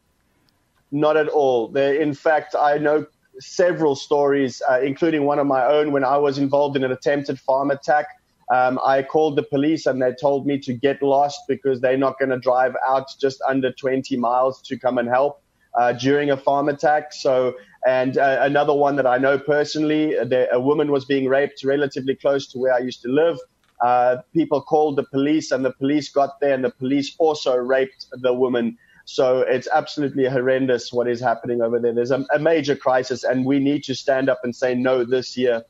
Not 0.91 1.17
at 1.17 1.27
all. 1.27 1.67
They, 1.67 1.99
in 2.01 2.13
fact, 2.13 2.55
I 2.57 2.77
know 2.77 3.07
several 3.39 3.95
stories, 3.95 4.61
uh, 4.69 4.79
including 4.81 5.25
one 5.25 5.39
of 5.39 5.47
my 5.47 5.65
own, 5.65 5.91
when 5.91 6.03
I 6.03 6.17
was 6.17 6.37
involved 6.37 6.77
in 6.77 6.83
an 6.83 6.91
attempted 6.91 7.39
farm 7.39 7.71
attack. 7.71 8.07
Um, 8.53 8.79
I 8.85 9.01
called 9.01 9.35
the 9.35 9.43
police 9.43 9.87
and 9.87 9.99
they 9.99 10.13
told 10.13 10.45
me 10.45 10.59
to 10.59 10.73
get 10.73 11.01
lost 11.01 11.41
because 11.47 11.81
they're 11.81 11.97
not 11.97 12.19
going 12.19 12.29
to 12.29 12.37
drive 12.37 12.75
out 12.87 13.07
just 13.19 13.41
under 13.41 13.71
20 13.71 14.15
miles 14.17 14.61
to 14.61 14.77
come 14.77 14.99
and 14.99 15.09
help 15.09 15.41
uh, 15.73 15.93
during 15.93 16.29
a 16.29 16.37
farm 16.37 16.69
attack. 16.69 17.11
So, 17.11 17.55
and 17.87 18.19
uh, 18.19 18.37
another 18.41 18.73
one 18.73 18.95
that 18.97 19.07
I 19.07 19.17
know 19.17 19.39
personally, 19.39 20.15
there, 20.23 20.47
a 20.51 20.59
woman 20.59 20.91
was 20.91 21.05
being 21.05 21.27
raped 21.27 21.63
relatively 21.63 22.15
close 22.15 22.45
to 22.49 22.59
where 22.59 22.73
I 22.73 22.79
used 22.79 23.01
to 23.01 23.09
live. 23.09 23.39
Uh, 23.81 24.17
people 24.33 24.61
called 24.61 24.95
the 24.95 25.03
police 25.03 25.51
and 25.51 25.65
the 25.65 25.71
police 25.71 26.09
got 26.09 26.39
there 26.39 26.53
and 26.53 26.63
the 26.63 26.69
police 26.69 27.15
also 27.19 27.55
raped 27.55 28.05
the 28.11 28.33
woman. 28.33 28.77
So 29.05 29.41
it's 29.41 29.67
absolutely 29.71 30.25
horrendous 30.25 30.91
what 30.91 31.07
is 31.07 31.21
happening 31.21 31.61
over 31.61 31.79
there. 31.79 31.93
There's 31.93 32.11
a, 32.11 32.25
a 32.33 32.39
major 32.39 32.75
crisis, 32.75 33.23
and 33.23 33.45
we 33.45 33.59
need 33.59 33.83
to 33.83 33.93
stand 33.93 34.29
up 34.29 34.39
and 34.43 34.55
say 34.55 34.73
no 34.73 35.03
this 35.03 35.37
year. 35.37 35.63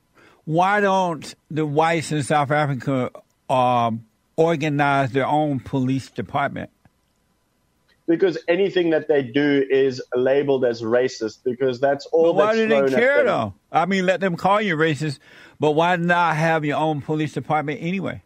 Why 0.46 0.80
don't 0.80 1.36
the 1.52 1.66
whites 1.66 2.12
in 2.12 2.24
South 2.24 2.52
Africa 2.52 3.12
um, 3.50 4.06
organize 4.38 5.12
their 5.12 5.28
own 5.28 5.60
police 5.60 6.10
department? 6.10 6.70
Because 8.08 8.38
anything 8.48 8.92
that 8.92 9.08
they 9.08 9.24
do 9.24 9.66
is 9.70 10.02
labeled 10.16 10.64
as 10.64 10.82
racist. 10.82 11.40
Because 11.44 11.80
that's 11.80 12.06
all. 12.08 12.26
But 12.26 12.36
why 12.36 12.56
do 12.56 12.68
they 12.68 12.88
care, 12.90 13.24
though? 13.24 13.54
I 13.72 13.86
mean, 13.86 14.06
let 14.06 14.20
them 14.20 14.36
call 14.36 14.62
you 14.62 14.76
racist, 14.76 15.20
but 15.60 15.72
why 15.72 15.96
not 15.96 16.36
have 16.36 16.64
your 16.64 16.78
own 16.78 17.02
police 17.02 17.34
department 17.34 17.82
anyway? 17.82 18.22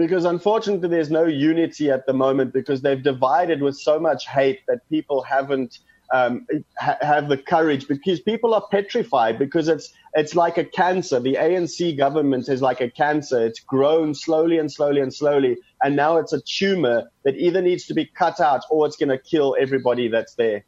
because 0.00 0.24
unfortunately 0.24 0.88
there's 0.88 1.10
no 1.10 1.24
unity 1.24 1.90
at 1.90 2.06
the 2.06 2.12
moment 2.14 2.54
because 2.54 2.80
they've 2.80 3.02
divided 3.02 3.60
with 3.60 3.76
so 3.76 4.00
much 4.00 4.26
hate 4.26 4.60
that 4.66 4.88
people 4.88 5.20
haven't 5.20 5.80
um, 6.12 6.46
ha- 6.78 6.98
have 7.00 7.28
the 7.28 7.36
courage 7.36 7.86
because 7.86 8.20
people 8.20 8.54
are 8.54 8.66
petrified 8.70 9.38
because 9.38 9.68
it's 9.68 9.92
it's 10.14 10.34
like 10.34 10.58
a 10.58 10.64
cancer. 10.64 11.20
The 11.20 11.34
ANC 11.34 11.96
government 11.96 12.48
is 12.48 12.60
like 12.60 12.80
a 12.80 12.90
cancer. 12.90 13.46
It's 13.46 13.60
grown 13.60 14.14
slowly 14.14 14.58
and 14.58 14.70
slowly 14.70 15.00
and 15.00 15.14
slowly, 15.14 15.56
and 15.82 15.94
now 15.94 16.18
it's 16.18 16.32
a 16.32 16.40
tumor 16.40 17.10
that 17.24 17.36
either 17.36 17.62
needs 17.62 17.86
to 17.86 17.94
be 17.94 18.06
cut 18.06 18.40
out 18.40 18.62
or 18.70 18.86
it's 18.86 18.96
going 18.96 19.10
to 19.10 19.18
kill 19.18 19.56
everybody 19.58 20.08
that's 20.08 20.34
there. 20.34 20.64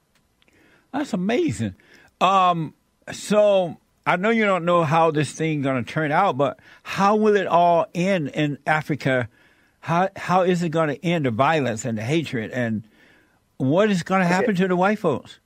That's 0.92 1.12
amazing. 1.12 1.74
Um, 2.20 2.74
so 3.10 3.78
I 4.06 4.16
know 4.16 4.30
you 4.30 4.44
don't 4.44 4.64
know 4.64 4.84
how 4.84 5.10
this 5.10 5.32
thing 5.32 5.62
going 5.62 5.84
to 5.84 5.90
turn 5.90 6.12
out, 6.12 6.36
but 6.36 6.58
how 6.82 7.16
will 7.16 7.36
it 7.36 7.46
all 7.46 7.86
end 7.94 8.28
in 8.28 8.58
Africa? 8.66 9.28
How 9.80 10.10
how 10.16 10.42
is 10.42 10.62
it 10.62 10.68
going 10.68 10.88
to 10.88 11.04
end 11.04 11.26
the 11.26 11.30
violence 11.30 11.84
and 11.84 11.98
the 11.98 12.02
hatred, 12.02 12.52
and 12.52 12.84
what 13.62 13.90
is 13.90 14.02
going 14.02 14.20
to 14.20 14.26
happen 14.26 14.50
okay. 14.50 14.62
to 14.62 14.68
the 14.68 14.76
white 14.76 14.98
folks? 14.98 15.38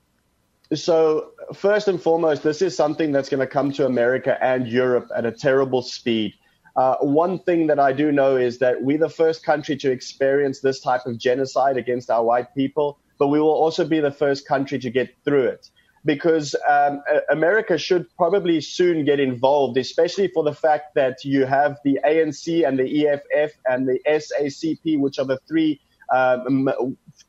So 0.72 1.32
first 1.54 1.86
and 1.86 2.00
foremost, 2.00 2.42
this 2.42 2.62
is 2.62 2.74
something 2.74 3.12
that's 3.12 3.28
going 3.28 3.40
to 3.40 3.46
come 3.46 3.70
to 3.72 3.84
America 3.84 4.42
and 4.42 4.66
Europe 4.66 5.10
at 5.14 5.26
a 5.26 5.30
terrible 5.30 5.82
speed. 5.82 6.32
Uh, 6.76 6.96
one 7.00 7.38
thing 7.40 7.66
that 7.66 7.78
I 7.78 7.92
do 7.92 8.10
know 8.10 8.36
is 8.36 8.58
that 8.58 8.82
we're 8.82 8.98
the 8.98 9.10
first 9.10 9.44
country 9.44 9.76
to 9.76 9.90
experience 9.90 10.60
this 10.60 10.80
type 10.80 11.04
of 11.04 11.18
genocide 11.18 11.76
against 11.76 12.10
our 12.10 12.24
white 12.24 12.54
people, 12.54 12.98
but 13.18 13.28
we 13.28 13.38
will 13.38 13.50
also 13.50 13.84
be 13.86 14.00
the 14.00 14.10
first 14.10 14.48
country 14.48 14.78
to 14.78 14.90
get 14.90 15.14
through 15.24 15.48
it 15.48 15.70
because 16.06 16.54
um, 16.68 17.02
America 17.30 17.76
should 17.76 18.06
probably 18.16 18.60
soon 18.60 19.04
get 19.04 19.20
involved, 19.20 19.76
especially 19.76 20.28
for 20.28 20.42
the 20.44 20.54
fact 20.54 20.94
that 20.94 21.22
you 21.24 21.44
have 21.44 21.78
the 21.84 21.98
ANC 22.04 22.66
and 22.66 22.78
the 22.78 23.08
EFF 23.08 23.52
and 23.66 23.86
the 23.88 23.98
SACP, 24.06 25.00
which 25.00 25.18
are 25.18 25.24
the 25.24 25.38
three 25.48 25.80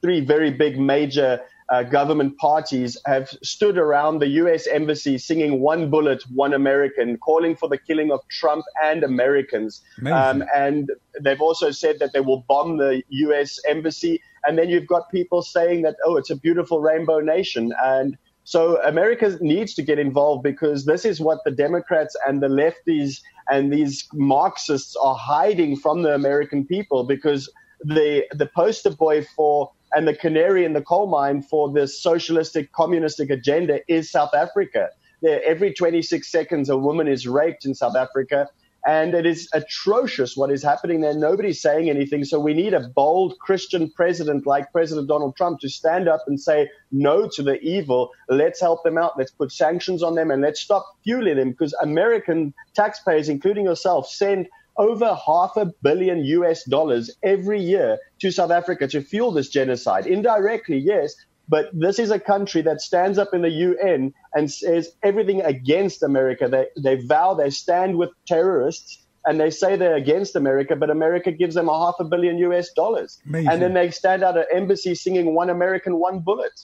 three 0.01 0.21
very 0.21 0.51
big 0.51 0.79
major 0.79 1.41
uh, 1.69 1.83
government 1.83 2.37
parties 2.37 2.97
have 3.05 3.27
stood 3.43 3.77
around 3.77 4.19
the 4.19 4.27
U.S. 4.27 4.67
embassy 4.67 5.17
singing 5.17 5.59
"One 5.59 5.89
Bullet, 5.89 6.23
One 6.33 6.53
American," 6.53 7.17
calling 7.17 7.55
for 7.55 7.67
the 7.67 7.77
killing 7.77 8.11
of 8.11 8.21
Trump 8.29 8.63
and 8.83 9.03
Americans. 9.03 9.81
Um, 10.05 10.43
and 10.55 10.89
they've 11.19 11.41
also 11.41 11.71
said 11.71 11.99
that 11.99 12.13
they 12.13 12.21
will 12.21 12.45
bomb 12.47 12.77
the 12.77 13.03
U.S. 13.09 13.59
embassy. 13.67 14.21
And 14.45 14.57
then 14.57 14.69
you've 14.69 14.87
got 14.87 15.11
people 15.11 15.41
saying 15.41 15.81
that, 15.81 15.97
"Oh, 16.05 16.15
it's 16.15 16.29
a 16.29 16.37
beautiful 16.37 16.79
rainbow 16.79 17.19
nation," 17.19 17.73
and 17.83 18.17
so 18.47 18.81
America 18.83 19.37
needs 19.41 19.73
to 19.73 19.81
get 19.81 19.99
involved 19.99 20.41
because 20.41 20.85
this 20.85 21.03
is 21.03 21.19
what 21.19 21.39
the 21.43 21.51
Democrats 21.51 22.15
and 22.25 22.41
the 22.41 22.47
lefties 22.47 23.19
and 23.49 23.73
these 23.73 24.07
Marxists 24.13 24.95
are 24.95 25.15
hiding 25.15 25.75
from 25.75 26.03
the 26.03 26.15
American 26.15 26.65
people 26.65 27.03
because 27.03 27.51
the 27.83 28.25
the 28.31 28.45
poster 28.45 28.91
boy 28.91 29.23
for 29.35 29.71
and 29.95 30.07
the 30.07 30.15
canary 30.15 30.65
in 30.65 30.73
the 30.73 30.81
coal 30.81 31.07
mine 31.07 31.41
for 31.41 31.71
this 31.71 32.01
socialistic 32.01 32.71
communistic 32.73 33.29
agenda 33.29 33.79
is 33.87 34.11
South 34.11 34.33
Africa. 34.33 34.89
There, 35.21 35.41
every 35.43 35.73
26 35.73 36.29
seconds, 36.29 36.69
a 36.69 36.77
woman 36.77 37.07
is 37.07 37.27
raped 37.27 37.65
in 37.65 37.73
South 37.73 37.95
Africa, 37.95 38.49
and 38.85 39.13
it 39.13 39.25
is 39.25 39.49
atrocious 39.53 40.37
what 40.37 40.51
is 40.51 40.61
happening 40.61 41.01
there. 41.01 41.13
Nobody's 41.13 41.61
saying 41.61 41.89
anything. 41.89 42.23
So 42.23 42.39
we 42.39 42.53
need 42.53 42.73
a 42.73 42.87
bold 42.87 43.39
Christian 43.39 43.89
president 43.91 44.45
like 44.45 44.71
President 44.71 45.07
Donald 45.07 45.35
Trump 45.35 45.59
to 45.61 45.69
stand 45.69 46.07
up 46.07 46.21
and 46.27 46.39
say 46.39 46.69
no 46.91 47.27
to 47.33 47.43
the 47.43 47.59
evil. 47.61 48.11
Let's 48.29 48.61
help 48.61 48.83
them 48.83 48.97
out. 48.97 49.17
Let's 49.17 49.31
put 49.31 49.51
sanctions 49.51 50.03
on 50.03 50.15
them 50.15 50.31
and 50.31 50.41
let's 50.41 50.61
stop 50.61 50.85
fueling 51.03 51.37
them 51.37 51.51
because 51.51 51.73
American 51.81 52.53
taxpayers, 52.75 53.29
including 53.29 53.65
yourself, 53.65 54.07
send 54.07 54.47
over 54.77 55.17
half 55.25 55.57
a 55.57 55.65
billion 55.81 56.23
US 56.25 56.63
dollars 56.65 57.11
every 57.23 57.61
year 57.61 57.97
to 58.19 58.31
South 58.31 58.51
Africa 58.51 58.87
to 58.87 59.01
fuel 59.01 59.31
this 59.31 59.49
genocide. 59.49 60.05
Indirectly, 60.05 60.77
yes, 60.77 61.15
but 61.49 61.69
this 61.73 61.99
is 61.99 62.11
a 62.11 62.19
country 62.19 62.61
that 62.61 62.81
stands 62.81 63.17
up 63.17 63.33
in 63.33 63.41
the 63.41 63.49
UN 63.49 64.13
and 64.33 64.51
says 64.51 64.91
everything 65.03 65.41
against 65.41 66.03
America. 66.03 66.47
They, 66.47 66.67
they 66.81 66.95
vow 67.05 67.33
they 67.33 67.49
stand 67.49 67.97
with 67.97 68.09
terrorists 68.27 69.05
and 69.25 69.39
they 69.39 69.49
say 69.49 69.75
they're 69.75 69.95
against 69.95 70.35
America, 70.35 70.75
but 70.75 70.89
America 70.89 71.31
gives 71.31 71.55
them 71.55 71.67
a 71.67 71.85
half 71.85 71.95
a 71.99 72.05
billion 72.05 72.37
US 72.39 72.71
dollars. 72.73 73.19
Amazing. 73.25 73.49
And 73.49 73.61
then 73.61 73.73
they 73.73 73.91
stand 73.91 74.23
out 74.23 74.37
at 74.37 74.49
an 74.49 74.57
embassy 74.57 74.95
singing 74.95 75.35
one 75.35 75.49
American, 75.49 75.97
one 75.97 76.19
bullet. 76.19 76.59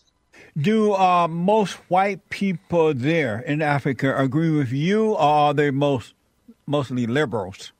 Do 0.57 0.93
uh, 0.93 1.27
most 1.27 1.73
white 1.89 2.29
people 2.29 2.93
there 2.93 3.39
in 3.39 3.61
Africa 3.61 4.15
agree 4.17 4.51
with 4.51 4.71
you, 4.71 5.13
or 5.13 5.19
are 5.19 5.53
they 5.53 5.71
most 5.71 6.13
mostly 6.67 7.07
liberals? 7.07 7.71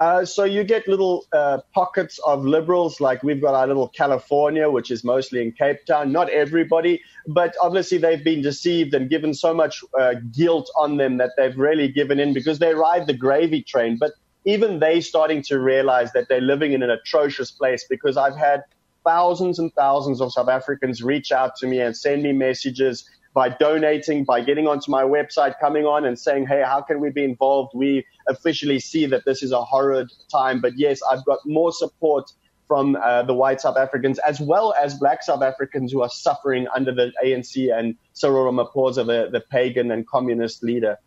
Uh, 0.00 0.24
so 0.24 0.44
you 0.44 0.64
get 0.64 0.88
little 0.88 1.24
uh, 1.32 1.58
pockets 1.72 2.18
of 2.26 2.44
liberals, 2.44 3.00
like 3.00 3.22
we've 3.22 3.40
got 3.40 3.54
our 3.54 3.66
little 3.66 3.88
California, 3.88 4.68
which 4.68 4.90
is 4.90 5.04
mostly 5.04 5.40
in 5.40 5.52
Cape 5.52 5.84
Town. 5.86 6.10
Not 6.10 6.28
everybody, 6.30 7.00
but 7.28 7.54
obviously 7.62 7.98
they've 7.98 8.24
been 8.24 8.42
deceived 8.42 8.92
and 8.94 9.08
given 9.08 9.34
so 9.34 9.54
much 9.54 9.82
uh, 9.98 10.14
guilt 10.32 10.68
on 10.76 10.96
them 10.96 11.18
that 11.18 11.30
they've 11.36 11.56
really 11.56 11.88
given 11.88 12.18
in 12.18 12.34
because 12.34 12.58
they 12.58 12.74
ride 12.74 13.06
the 13.06 13.14
gravy 13.14 13.62
train. 13.62 13.96
But 13.98 14.12
even 14.44 14.80
they 14.80 15.00
starting 15.00 15.42
to 15.42 15.60
realize 15.60 16.12
that 16.12 16.28
they're 16.28 16.40
living 16.40 16.72
in 16.72 16.82
an 16.82 16.90
atrocious 16.90 17.50
place 17.50 17.86
because 17.88 18.16
I've 18.16 18.36
had 18.36 18.62
thousands 19.04 19.58
and 19.58 19.72
thousands 19.74 20.20
of 20.20 20.32
South 20.32 20.48
Africans 20.48 21.02
reach 21.02 21.30
out 21.30 21.56
to 21.56 21.66
me 21.66 21.80
and 21.80 21.96
send 21.96 22.22
me 22.22 22.32
messages 22.32 23.08
by 23.34 23.48
donating, 23.48 24.24
by 24.24 24.40
getting 24.40 24.68
onto 24.68 24.90
my 24.90 25.02
website, 25.02 25.58
coming 25.60 25.84
on 25.84 26.04
and 26.04 26.18
saying, 26.18 26.46
hey, 26.46 26.62
how 26.64 26.80
can 26.80 27.00
we 27.00 27.10
be 27.10 27.24
involved? 27.24 27.72
We 27.74 28.06
officially 28.28 28.78
see 28.78 29.06
that 29.06 29.24
this 29.24 29.42
is 29.42 29.50
a 29.50 29.62
horrid 29.62 30.08
time. 30.30 30.60
But 30.60 30.78
yes, 30.78 31.00
I've 31.10 31.24
got 31.24 31.40
more 31.44 31.72
support 31.72 32.30
from 32.68 32.96
uh, 32.96 33.24
the 33.24 33.34
white 33.34 33.60
South 33.60 33.76
Africans 33.76 34.18
as 34.20 34.40
well 34.40 34.72
as 34.80 34.94
black 34.94 35.22
South 35.22 35.42
Africans 35.42 35.92
who 35.92 36.00
are 36.00 36.08
suffering 36.08 36.66
under 36.74 36.94
the 36.94 37.12
ANC 37.22 37.76
and 37.76 37.96
Cyril 38.14 38.50
Ramaphosa, 38.50 39.04
the, 39.04 39.28
the 39.30 39.40
pagan 39.40 39.90
and 39.90 40.06
communist 40.06 40.62
leader. 40.62 40.98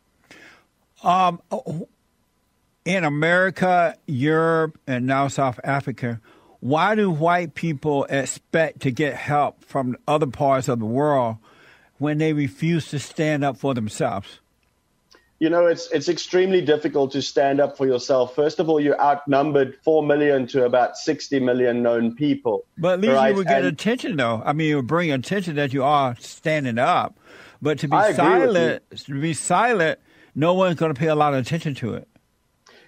Um, 1.03 1.41
in 2.83 3.03
America, 3.05 3.95
Europe, 4.05 4.77
and 4.85 5.07
now 5.07 5.29
South 5.29 5.59
Africa, 5.63 6.19
why 6.59 6.95
do 6.95 7.09
white 7.09 7.55
people 7.55 8.05
expect 8.05 8.81
to 8.81 8.91
get 8.91 9.15
help 9.15 9.63
from 9.63 9.95
other 10.07 10.27
parts 10.27 10.67
of 10.67 10.79
the 10.79 10.85
world 10.85 11.37
when 11.97 12.17
they 12.17 12.33
refuse 12.33 12.89
to 12.89 12.99
stand 12.99 13.43
up 13.43 13.57
for 13.57 13.73
themselves? 13.73 14.39
You 15.39 15.51
know, 15.51 15.67
it's 15.67 15.91
it's 15.91 16.09
extremely 16.09 16.61
difficult 16.61 17.11
to 17.11 17.21
stand 17.21 17.59
up 17.61 17.77
for 17.77 17.85
yourself. 17.85 18.33
First 18.33 18.59
of 18.59 18.69
all, 18.69 18.79
you're 18.79 18.99
outnumbered 18.99 19.77
four 19.83 20.01
million 20.01 20.47
to 20.47 20.65
about 20.65 20.97
sixty 20.97 21.39
million 21.39 21.83
known 21.83 22.15
people. 22.15 22.65
But 22.77 22.93
at 22.95 23.01
least 23.01 23.13
right? 23.13 23.29
you 23.29 23.35
would 23.35 23.47
get 23.47 23.59
and, 23.59 23.67
attention, 23.67 24.15
though. 24.17 24.41
I 24.43 24.53
mean, 24.53 24.71
it 24.71 24.75
would 24.75 24.87
bring 24.87 25.11
attention 25.11 25.55
that 25.57 25.73
you 25.73 25.83
are 25.83 26.15
standing 26.19 26.79
up. 26.79 27.19
But 27.61 27.79
to 27.79 27.87
be 27.87 28.13
silent, 28.13 28.83
to 29.05 29.21
be 29.21 29.33
silent, 29.33 29.99
no 30.33 30.55
one's 30.55 30.79
going 30.79 30.93
to 30.93 30.99
pay 30.99 31.07
a 31.07 31.15
lot 31.15 31.35
of 31.35 31.39
attention 31.39 31.75
to 31.75 31.93
it 31.93 32.07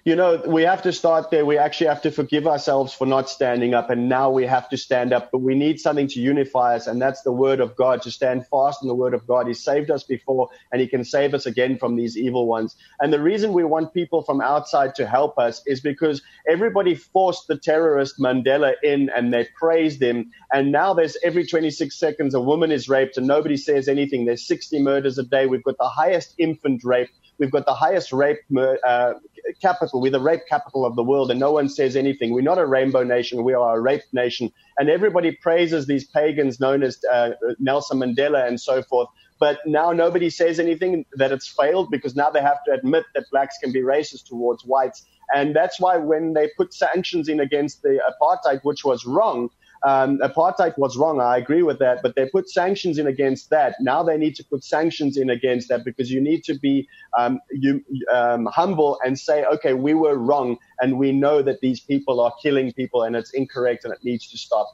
you 0.09 0.15
know, 0.15 0.41
we 0.47 0.63
have 0.63 0.81
to 0.81 0.91
start 0.91 1.29
there. 1.29 1.45
We 1.45 1.59
actually 1.59 1.85
have 1.85 2.01
to 2.01 2.09
forgive 2.09 2.47
ourselves 2.47 2.91
for 2.95 3.05
not 3.05 3.29
standing 3.29 3.75
up, 3.75 3.91
and 3.91 4.09
now 4.09 4.31
we 4.31 4.43
have 4.47 4.67
to 4.69 4.75
stand 4.77 5.13
up. 5.13 5.29
But 5.31 5.37
we 5.37 5.53
need 5.53 5.79
something 5.79 6.07
to 6.07 6.19
unify 6.19 6.77
us, 6.77 6.87
and 6.87 6.99
that's 6.99 7.21
the 7.21 7.31
Word 7.31 7.59
of 7.59 7.75
God. 7.75 8.01
To 8.01 8.11
stand 8.11 8.47
fast 8.47 8.81
in 8.81 8.87
the 8.87 8.95
Word 8.95 9.13
of 9.13 9.27
God. 9.27 9.45
He 9.45 9.53
saved 9.53 9.91
us 9.91 10.03
before, 10.03 10.49
and 10.71 10.81
He 10.81 10.87
can 10.87 11.03
save 11.03 11.35
us 11.35 11.45
again 11.45 11.77
from 11.77 11.95
these 11.95 12.17
evil 12.17 12.47
ones. 12.47 12.75
And 12.99 13.13
the 13.13 13.21
reason 13.21 13.53
we 13.53 13.63
want 13.63 13.93
people 13.93 14.23
from 14.23 14.41
outside 14.41 14.95
to 14.95 15.05
help 15.05 15.37
us 15.37 15.61
is 15.67 15.79
because 15.79 16.23
everybody 16.49 16.95
forced 16.95 17.47
the 17.47 17.57
terrorist 17.59 18.17
Mandela 18.17 18.73
in, 18.81 19.11
and 19.15 19.31
they 19.31 19.47
praised 19.59 20.01
him. 20.01 20.31
And 20.51 20.71
now 20.71 20.95
there's 20.95 21.17
every 21.23 21.45
26 21.45 21.95
seconds 21.95 22.33
a 22.33 22.41
woman 22.41 22.71
is 22.71 22.89
raped, 22.89 23.17
and 23.17 23.27
nobody 23.27 23.57
says 23.57 23.87
anything. 23.87 24.25
There's 24.25 24.47
60 24.47 24.81
murders 24.81 25.19
a 25.19 25.23
day. 25.23 25.45
We've 25.45 25.63
got 25.63 25.77
the 25.77 25.87
highest 25.87 26.33
infant 26.39 26.83
rape 26.83 27.09
We've 27.39 27.51
got 27.51 27.65
the 27.65 27.73
highest 27.73 28.11
rape 28.11 28.39
uh, 28.85 29.13
capital. 29.61 30.01
We're 30.01 30.11
the 30.11 30.19
rape 30.19 30.41
capital 30.47 30.85
of 30.85 30.95
the 30.95 31.03
world, 31.03 31.31
and 31.31 31.39
no 31.39 31.51
one 31.51 31.69
says 31.69 31.95
anything. 31.95 32.33
We're 32.33 32.41
not 32.41 32.57
a 32.57 32.65
rainbow 32.65 33.03
nation. 33.03 33.43
We 33.43 33.53
are 33.53 33.77
a 33.77 33.81
rape 33.81 34.03
nation. 34.13 34.51
And 34.77 34.89
everybody 34.89 35.31
praises 35.31 35.87
these 35.87 36.05
pagans 36.05 36.59
known 36.59 36.83
as 36.83 36.99
uh, 37.11 37.31
Nelson 37.59 37.99
Mandela 37.99 38.47
and 38.47 38.59
so 38.59 38.81
forth. 38.83 39.09
But 39.39 39.59
now 39.65 39.91
nobody 39.93 40.29
says 40.29 40.59
anything 40.59 41.05
that 41.13 41.31
it's 41.31 41.47
failed 41.47 41.89
because 41.89 42.15
now 42.15 42.29
they 42.29 42.41
have 42.41 42.61
to 42.65 42.73
admit 42.73 43.05
that 43.15 43.25
blacks 43.31 43.57
can 43.63 43.71
be 43.71 43.81
racist 43.81 44.25
towards 44.25 44.63
whites. 44.65 45.05
And 45.33 45.55
that's 45.55 45.79
why 45.79 45.97
when 45.97 46.33
they 46.33 46.49
put 46.57 46.73
sanctions 46.73 47.29
in 47.29 47.39
against 47.39 47.81
the 47.81 48.01
apartheid, 48.11 48.61
which 48.63 48.83
was 48.83 49.05
wrong, 49.05 49.49
um, 49.83 50.19
apartheid 50.19 50.77
was 50.77 50.97
wrong. 50.97 51.21
I 51.21 51.37
agree 51.37 51.63
with 51.63 51.79
that, 51.79 52.01
but 52.01 52.15
they 52.15 52.27
put 52.27 52.49
sanctions 52.49 52.97
in 52.97 53.07
against 53.07 53.49
that. 53.49 53.75
Now 53.79 54.03
they 54.03 54.17
need 54.17 54.35
to 54.35 54.43
put 54.43 54.63
sanctions 54.63 55.17
in 55.17 55.29
against 55.29 55.69
that 55.69 55.85
because 55.85 56.11
you 56.11 56.19
need 56.19 56.43
to 56.45 56.53
be 56.53 56.87
um, 57.17 57.39
you, 57.51 57.83
um, 58.11 58.45
humble 58.47 58.99
and 59.05 59.17
say, 59.17 59.45
okay, 59.45 59.73
we 59.73 59.93
were 59.93 60.17
wrong, 60.17 60.57
and 60.81 60.97
we 60.97 61.11
know 61.11 61.41
that 61.41 61.61
these 61.61 61.79
people 61.79 62.19
are 62.19 62.33
killing 62.41 62.73
people, 62.73 63.03
and 63.03 63.15
it's 63.15 63.31
incorrect, 63.31 63.85
and 63.85 63.93
it 63.93 64.03
needs 64.03 64.29
to 64.29 64.37
stop. 64.37 64.73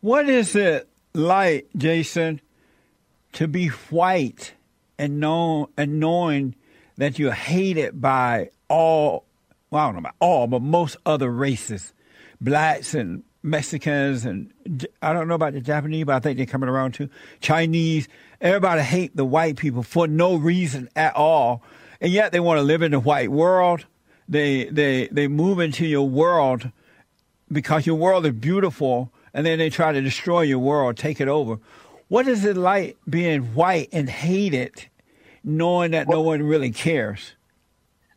What 0.00 0.28
is 0.28 0.56
it 0.56 0.88
like, 1.14 1.68
Jason, 1.76 2.40
to 3.34 3.46
be 3.46 3.68
white 3.68 4.52
and 4.98 5.20
know 5.20 5.70
and 5.76 6.00
knowing 6.00 6.56
that 6.96 7.18
you're 7.18 7.32
hated 7.32 8.00
by 8.00 8.50
all? 8.68 9.26
Well, 9.70 9.82
I 9.82 9.86
don't 9.86 9.94
know 9.94 9.98
about 10.00 10.14
all, 10.20 10.46
but 10.46 10.62
most 10.62 10.96
other 11.06 11.30
races, 11.30 11.92
blacks 12.40 12.94
and 12.94 13.22
Mexicans 13.44 14.24
and 14.24 14.50
I 15.02 15.12
don't 15.12 15.28
know 15.28 15.34
about 15.34 15.52
the 15.52 15.60
Japanese, 15.60 16.06
but 16.06 16.16
I 16.16 16.18
think 16.18 16.38
they're 16.38 16.46
coming 16.46 16.68
around 16.68 16.92
too. 16.92 17.10
Chinese, 17.40 18.08
everybody 18.40 18.80
hate 18.80 19.14
the 19.14 19.24
white 19.24 19.56
people 19.56 19.82
for 19.82 20.08
no 20.08 20.36
reason 20.36 20.88
at 20.96 21.14
all, 21.14 21.62
and 22.00 22.10
yet 22.10 22.32
they 22.32 22.40
want 22.40 22.58
to 22.58 22.62
live 22.62 22.80
in 22.80 22.92
the 22.92 22.98
white 22.98 23.30
world. 23.30 23.84
They 24.26 24.64
they 24.64 25.08
they 25.08 25.28
move 25.28 25.60
into 25.60 25.86
your 25.86 26.08
world 26.08 26.70
because 27.52 27.86
your 27.86 27.96
world 27.96 28.24
is 28.24 28.32
beautiful, 28.32 29.12
and 29.34 29.44
then 29.44 29.58
they 29.58 29.68
try 29.68 29.92
to 29.92 30.00
destroy 30.00 30.40
your 30.40 30.58
world, 30.58 30.96
take 30.96 31.20
it 31.20 31.28
over. 31.28 31.58
What 32.08 32.26
is 32.26 32.46
it 32.46 32.56
like 32.56 32.96
being 33.08 33.42
white 33.54 33.90
and 33.92 34.08
hated, 34.08 34.86
knowing 35.44 35.90
that 35.90 36.08
no 36.08 36.22
one 36.22 36.42
really 36.42 36.70
cares? 36.70 37.34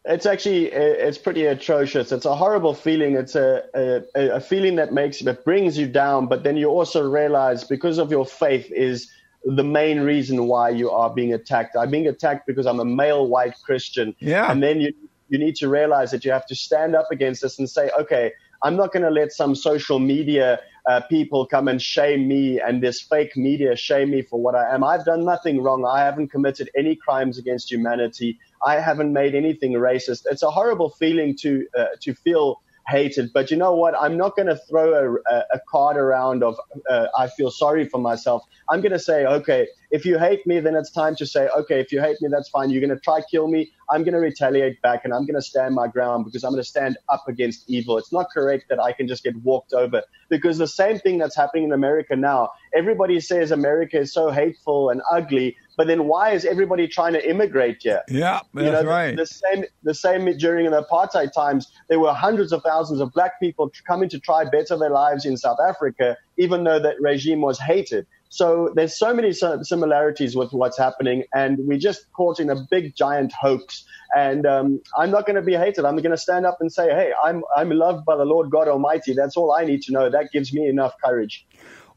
It's 0.07 0.25
actually 0.25 0.71
it's 0.71 1.17
pretty 1.17 1.45
atrocious. 1.45 2.11
It's 2.11 2.25
a 2.25 2.35
horrible 2.35 2.73
feeling. 2.73 3.15
It's 3.15 3.35
a, 3.35 3.63
a, 3.75 4.29
a 4.37 4.39
feeling 4.39 4.75
that 4.77 4.93
makes 4.93 5.19
that 5.19 5.43
brings 5.43 5.77
you 5.77 5.87
down. 5.87 6.27
But 6.27 6.43
then 6.43 6.55
you 6.55 6.69
also 6.69 7.07
realize 7.09 7.63
because 7.63 7.97
of 7.97 8.09
your 8.09 8.25
faith 8.25 8.71
is 8.71 9.11
the 9.43 9.63
main 9.63 9.99
reason 9.99 10.47
why 10.47 10.69
you 10.69 10.89
are 10.89 11.09
being 11.09 11.33
attacked. 11.33 11.75
I'm 11.75 11.91
being 11.91 12.07
attacked 12.07 12.47
because 12.47 12.65
I'm 12.65 12.79
a 12.79 12.85
male 12.85 13.27
white 13.27 13.55
Christian. 13.63 14.15
Yeah. 14.19 14.49
And 14.51 14.63
then 14.63 14.79
you 14.79 14.93
you 15.29 15.37
need 15.37 15.55
to 15.57 15.67
realize 15.67 16.11
that 16.11 16.23
you 16.23 16.31
have 16.31 16.45
to 16.47 16.55
stand 16.55 16.95
up 16.95 17.11
against 17.11 17.41
this 17.41 17.59
and 17.59 17.69
say, 17.69 17.89
okay, 17.99 18.31
I'm 18.63 18.75
not 18.75 18.91
going 18.91 19.03
to 19.03 19.09
let 19.09 19.31
some 19.31 19.55
social 19.55 19.99
media 19.99 20.59
uh, 20.87 21.01
people 21.01 21.45
come 21.45 21.67
and 21.67 21.81
shame 21.81 22.27
me 22.27 22.59
and 22.61 22.81
this 22.81 23.01
fake 23.01 23.35
media 23.35 23.75
shame 23.75 24.11
me 24.11 24.21
for 24.21 24.39
what 24.41 24.55
I 24.55 24.73
am. 24.73 24.83
I've 24.83 25.03
done 25.03 25.25
nothing 25.25 25.61
wrong. 25.61 25.85
I 25.85 25.99
haven't 25.99 26.29
committed 26.29 26.69
any 26.77 26.95
crimes 26.95 27.37
against 27.37 27.69
humanity. 27.71 28.39
I 28.65 28.79
haven't 28.79 29.11
made 29.11 29.35
anything 29.35 29.73
racist. 29.73 30.23
It's 30.31 30.43
a 30.43 30.49
horrible 30.49 30.89
feeling 30.91 31.35
to 31.41 31.67
uh, 31.77 31.85
to 32.01 32.13
feel 32.13 32.61
hated. 32.87 33.31
But 33.33 33.51
you 33.51 33.57
know 33.57 33.73
what? 33.75 33.93
I'm 33.99 34.17
not 34.17 34.35
going 34.35 34.47
to 34.47 34.55
throw 34.69 35.17
a, 35.29 35.35
a, 35.53 35.59
card 35.69 35.97
around 35.97 36.43
of 36.43 36.55
uh, 36.89 37.07
I 37.17 37.27
feel 37.27 37.51
sorry 37.51 37.87
for 37.87 37.99
myself. 37.99 38.43
I'm 38.69 38.81
going 38.81 38.93
to 38.93 38.99
say, 38.99 39.25
okay, 39.25 39.67
if 39.91 40.05
you 40.05 40.17
hate 40.17 40.45
me, 40.45 40.59
then 40.59 40.75
it's 40.75 40.91
time 40.91 41.15
to 41.17 41.25
say, 41.25 41.49
okay, 41.57 41.79
if 41.79 41.91
you 41.91 42.01
hate 42.01 42.17
me, 42.21 42.29
that's 42.29 42.49
fine. 42.49 42.69
You're 42.69 42.81
going 42.81 42.95
to 42.95 42.99
try 42.99 43.21
kill 43.29 43.47
me. 43.47 43.71
I'm 43.89 44.03
going 44.03 44.13
to 44.13 44.19
retaliate 44.19 44.81
back 44.81 45.01
and 45.05 45.13
I'm 45.13 45.25
going 45.25 45.35
to 45.35 45.41
stand 45.41 45.75
my 45.75 45.87
ground 45.87 46.25
because 46.25 46.43
I'm 46.43 46.51
going 46.51 46.63
to 46.63 46.67
stand 46.67 46.97
up 47.09 47.23
against 47.27 47.69
evil. 47.69 47.97
It's 47.97 48.11
not 48.11 48.29
correct 48.31 48.65
that 48.69 48.79
I 48.79 48.91
can 48.91 49.07
just 49.07 49.23
get 49.23 49.35
walked 49.43 49.73
over 49.73 50.03
because 50.29 50.57
the 50.57 50.67
same 50.67 50.99
thing 50.99 51.17
that's 51.17 51.35
happening 51.35 51.65
in 51.65 51.71
America 51.71 52.15
now. 52.15 52.49
Everybody 52.75 53.19
says 53.19 53.51
America 53.51 53.99
is 53.99 54.13
so 54.13 54.29
hateful 54.29 54.89
and 54.89 55.01
ugly, 55.11 55.55
but 55.77 55.87
then 55.87 56.05
why 56.05 56.31
is 56.31 56.43
everybody 56.43 56.87
trying 56.87 57.13
to 57.13 57.29
immigrate 57.29 57.77
here? 57.81 58.01
Yeah, 58.09 58.41
that's 58.53 58.65
you 58.65 58.71
know, 58.71 58.83
right. 58.83 59.15
The, 59.15 59.21
the, 59.21 59.25
same, 59.27 59.65
the 59.83 59.93
same 59.93 60.37
during 60.37 60.69
the 60.69 60.83
apartheid 60.83 61.31
times. 61.31 61.67
There 61.87 61.99
were 61.99 62.13
hundreds 62.13 62.51
of 62.51 62.63
thousands 62.63 62.99
of 62.99 63.13
black 63.13 63.39
people 63.39 63.71
coming 63.85 64.09
to 64.09 64.19
try 64.19 64.43
better 64.43 64.75
their 64.77 64.89
lives 64.89 65.25
in 65.25 65.37
South 65.37 65.59
Africa, 65.65 66.17
even 66.37 66.63
though 66.63 66.79
that 66.79 66.95
regime 66.99 67.41
was 67.41 67.59
hated. 67.59 68.07
So 68.29 68.73
there's 68.75 68.97
so 68.97 69.13
many 69.13 69.31
similarities 69.31 70.35
with 70.35 70.51
what's 70.51 70.77
happening, 70.77 71.23
and 71.33 71.59
we're 71.61 71.77
just 71.77 72.11
caught 72.15 72.39
in 72.39 72.49
a 72.49 72.57
big 72.69 72.95
giant 72.95 73.31
hoax. 73.31 73.85
And 74.15 74.45
um, 74.45 74.81
I'm 74.97 75.11
not 75.11 75.25
going 75.25 75.37
to 75.37 75.41
be 75.41 75.53
hated. 75.53 75.85
I'm 75.85 75.95
going 75.97 76.11
to 76.11 76.17
stand 76.17 76.45
up 76.45 76.57
and 76.59 76.71
say, 76.71 76.89
"Hey, 76.89 77.13
I'm 77.23 77.43
I'm 77.55 77.69
loved 77.69 78.05
by 78.05 78.17
the 78.17 78.25
Lord 78.25 78.49
God 78.49 78.67
Almighty." 78.67 79.13
That's 79.13 79.37
all 79.37 79.53
I 79.53 79.63
need 79.63 79.81
to 79.83 79.93
know. 79.93 80.09
That 80.09 80.31
gives 80.33 80.53
me 80.53 80.67
enough 80.67 80.93
courage. 81.03 81.45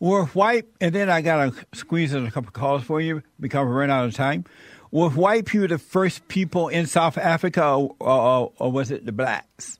We're 0.00 0.24
white, 0.26 0.64
and 0.80 0.94
then 0.94 1.10
I 1.10 1.20
got 1.20 1.54
to 1.54 1.66
squeeze 1.74 2.14
in 2.14 2.26
a 2.26 2.30
couple 2.30 2.48
of 2.48 2.54
calls 2.54 2.82
for 2.82 3.02
you 3.02 3.22
because 3.38 3.66
we 3.66 3.72
ran 3.72 3.90
out 3.90 4.06
of 4.06 4.14
time. 4.14 4.46
Were 4.90 5.10
white 5.10 5.44
people 5.44 5.68
the 5.68 5.76
first 5.78 6.26
people 6.26 6.68
in 6.68 6.86
South 6.86 7.18
Africa, 7.18 7.64
or, 7.64 7.94
or, 8.00 8.52
or 8.58 8.72
was 8.72 8.90
it 8.90 9.04
the 9.04 9.12
blacks? 9.12 9.78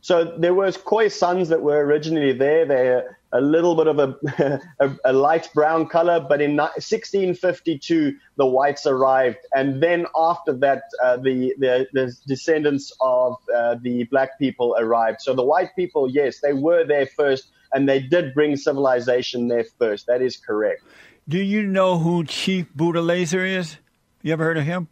So 0.00 0.36
there 0.38 0.54
was 0.54 0.76
Khoisans 0.76 1.48
that 1.48 1.62
were 1.62 1.78
originally 1.84 2.32
there. 2.32 2.66
They're 2.66 3.18
a 3.32 3.40
little 3.40 3.76
bit 3.76 3.86
of 3.86 3.98
a, 3.98 4.60
a, 4.80 4.96
a, 5.04 5.12
light 5.12 5.48
brown 5.54 5.86
color, 5.86 6.18
but 6.18 6.40
in 6.40 6.56
1652 6.56 8.16
the 8.36 8.46
whites 8.46 8.86
arrived, 8.86 9.38
and 9.54 9.82
then 9.82 10.06
after 10.16 10.54
that 10.54 10.84
uh, 11.02 11.18
the, 11.18 11.54
the, 11.58 11.86
the 11.92 12.16
descendants 12.26 12.92
of 13.00 13.36
uh, 13.54 13.76
the 13.82 14.04
black 14.04 14.38
people 14.38 14.74
arrived. 14.78 15.20
So 15.20 15.34
the 15.34 15.44
white 15.44 15.76
people, 15.76 16.10
yes, 16.10 16.40
they 16.40 16.54
were 16.54 16.84
there 16.84 17.06
first, 17.06 17.48
and 17.72 17.88
they 17.88 18.00
did 18.00 18.34
bring 18.34 18.56
civilization 18.56 19.48
there 19.48 19.64
first. 19.78 20.06
That 20.06 20.22
is 20.22 20.36
correct. 20.36 20.82
Do 21.28 21.38
you 21.38 21.62
know 21.62 21.98
who 21.98 22.24
Chief 22.24 22.66
Buthelezi 22.74 23.56
is? 23.56 23.76
You 24.22 24.32
ever 24.32 24.44
heard 24.44 24.58
of 24.58 24.64
him? 24.64 24.88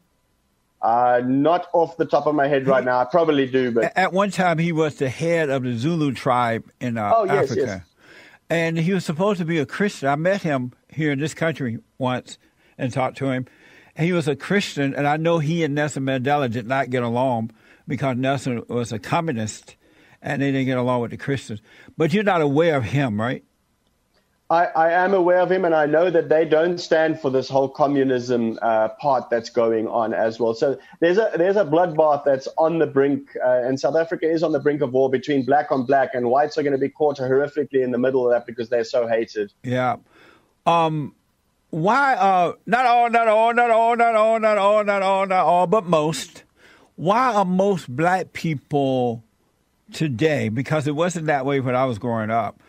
Uh, 0.83 1.23
not 1.25 1.69
off 1.73 1.97
the 1.97 2.05
top 2.05 2.27
of 2.27 2.35
my 2.35 2.47
head 2.47 2.67
right 2.67 2.85
now. 2.85 2.99
I 2.99 3.07
probably 3.07 3.47
do, 3.47 3.73
but 3.73 3.93
at 3.97 4.13
one 4.13 4.31
time 4.31 4.59
he 4.59 4.73
was 4.73 4.97
the 4.97 5.09
head 5.09 5.49
of 5.49 5.63
the 5.63 5.75
Zulu 5.75 6.13
tribe 6.13 6.71
in 6.81 6.99
uh, 6.99 7.13
oh, 7.17 7.25
yes, 7.25 7.51
Africa. 7.51 7.67
Yes 7.67 7.81
and 8.49 8.79
he 8.79 8.93
was 8.93 9.05
supposed 9.05 9.39
to 9.39 9.45
be 9.45 9.59
a 9.59 9.67
Christian. 9.67 10.09
I 10.09 10.17
met 10.17 10.43
him 10.43 10.73
here 10.89 11.13
in 11.13 11.19
this 11.19 11.35
country 11.35 11.79
once 11.99 12.39
and 12.79 12.93
talked 12.93 13.19
to 13.19 13.31
him. 13.31 13.47
He 13.97 14.13
was 14.13 14.29
a 14.29 14.37
Christian, 14.37 14.95
and 14.95 15.07
I 15.07 15.17
know 15.17 15.39
he 15.39 15.65
and 15.65 15.75
Nelson 15.75 16.05
Mandela 16.05 16.51
did 16.51 16.67
not 16.67 16.91
get 16.91 17.03
along 17.03 17.51
because 17.89 18.17
Nelson 18.17 18.63
was 18.69 18.93
a 18.93 18.99
communist, 18.99 19.77
and 20.23 20.43
they 20.43 20.53
didn't 20.53 20.67
get 20.67 20.79
along 20.79 21.03
with 21.03 21.11
the 21.11 21.17
Christians. 21.17 21.61
But 21.97 22.13
you're 22.13 22.25
not 22.25 22.41
aware 22.41 22.77
of 22.77 22.85
him, 22.85 23.21
right? 23.21 23.45
I, 24.49 24.67
I, 24.67 25.05
am 25.05 25.13
aware 25.13 25.41
of 25.41 25.51
him, 25.51 25.65
and 25.65 25.75
I 25.75 25.87
know 25.87 26.09
that 26.09 26.29
they 26.29 26.45
don't 26.45 26.79
stand 26.79 27.21
for 27.21 27.31
this 27.31 27.49
whole 27.49 27.69
communism 27.69 28.61
uh, 28.63 28.91
part 29.01 29.29
that's 29.29 29.51
going 29.51 29.89
on 29.89 30.15
as 30.15 30.39
well. 30.39 30.55
So 30.55 30.79
there's 31.01 31.19
a 31.19 31.33
there's 31.37 31.57
a 31.57 31.65
bloodbath 31.65 32.25
that's 32.25 32.47
on 32.57 32.79
the 32.79 32.87
brink, 32.87 33.31
uh, 33.45 33.63
and 33.65 33.81
South 33.81 33.97
Africa 33.97 34.31
is 34.31 34.45
on 34.45 34.53
the 34.53 34.61
brink 34.61 34.83
of 34.83 34.93
war 34.93 35.11
between 35.11 35.45
black 35.45 35.73
on 35.73 35.85
black, 35.85 36.11
and 36.15 36.31
whites 36.31 36.57
are 36.57 36.63
going 36.63 36.75
to 36.75 36.79
be 36.79 36.89
caught 36.89 37.19
horrifically 37.19 37.83
in 37.83 37.91
the 37.91 37.99
middle 37.99 38.25
of 38.25 38.33
that 38.33 38.47
because 38.47 38.69
they're 38.69 38.85
so 38.85 39.09
hated. 39.09 39.53
Yeah. 39.65 39.97
Um. 40.65 41.17
Why? 41.71 42.15
Uh. 42.15 42.53
Not 42.67 42.87
all. 42.87 43.11
Not 43.11 43.27
all. 43.27 43.53
Not 43.53 43.71
all. 43.73 43.97
Not 43.97 44.15
all. 44.15 44.39
Not 44.39 44.59
all. 44.59 44.85
Not 44.85 45.03
all. 45.03 45.27
Not 45.27 45.45
all. 45.45 45.67
But 45.67 45.87
most. 45.87 46.45
Why 46.95 47.35
are 47.35 47.45
most 47.45 47.95
black 47.95 48.33
people 48.33 49.25
today? 49.93 50.49
Because 50.49 50.87
it 50.87 50.95
wasn't 50.95 51.27
that 51.27 51.45
way 51.45 51.61
when 51.61 51.75
I 51.75 51.85
was 51.85 51.99
growing 51.99 52.31
up 52.31 52.61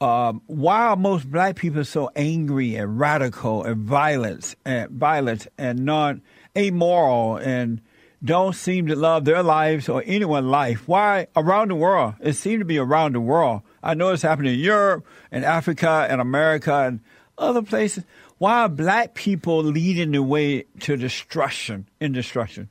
um, 0.00 0.42
why 0.46 0.86
are 0.86 0.96
most 0.96 1.30
black 1.30 1.56
people 1.56 1.84
so 1.84 2.10
angry 2.14 2.76
and 2.76 3.00
radical 3.00 3.64
and 3.64 3.78
violent 3.78 4.54
and 4.64 4.90
violent 4.90 5.48
and 5.58 5.84
non 5.84 6.22
amoral 6.56 7.36
and 7.36 7.80
don't 8.24 8.54
seem 8.54 8.86
to 8.88 8.96
love 8.96 9.24
their 9.24 9.42
lives 9.42 9.88
or 9.88 10.02
anyone's 10.06 10.46
life? 10.46 10.86
Why 10.86 11.26
around 11.34 11.68
the 11.68 11.74
world? 11.74 12.14
It 12.20 12.34
seems 12.34 12.60
to 12.60 12.64
be 12.64 12.78
around 12.78 13.14
the 13.14 13.20
world. 13.20 13.62
I 13.82 13.94
know 13.94 14.10
it's 14.10 14.22
happening 14.22 14.54
in 14.54 14.60
Europe 14.60 15.04
and 15.32 15.44
Africa 15.44 16.06
and 16.08 16.20
America 16.20 16.74
and 16.74 17.00
other 17.36 17.62
places. 17.62 18.04
Why 18.38 18.62
are 18.62 18.68
black 18.68 19.14
people 19.14 19.64
leading 19.64 20.12
the 20.12 20.22
way 20.22 20.64
to 20.80 20.96
destruction 20.96 21.88
and 22.00 22.14
destruction? 22.14 22.70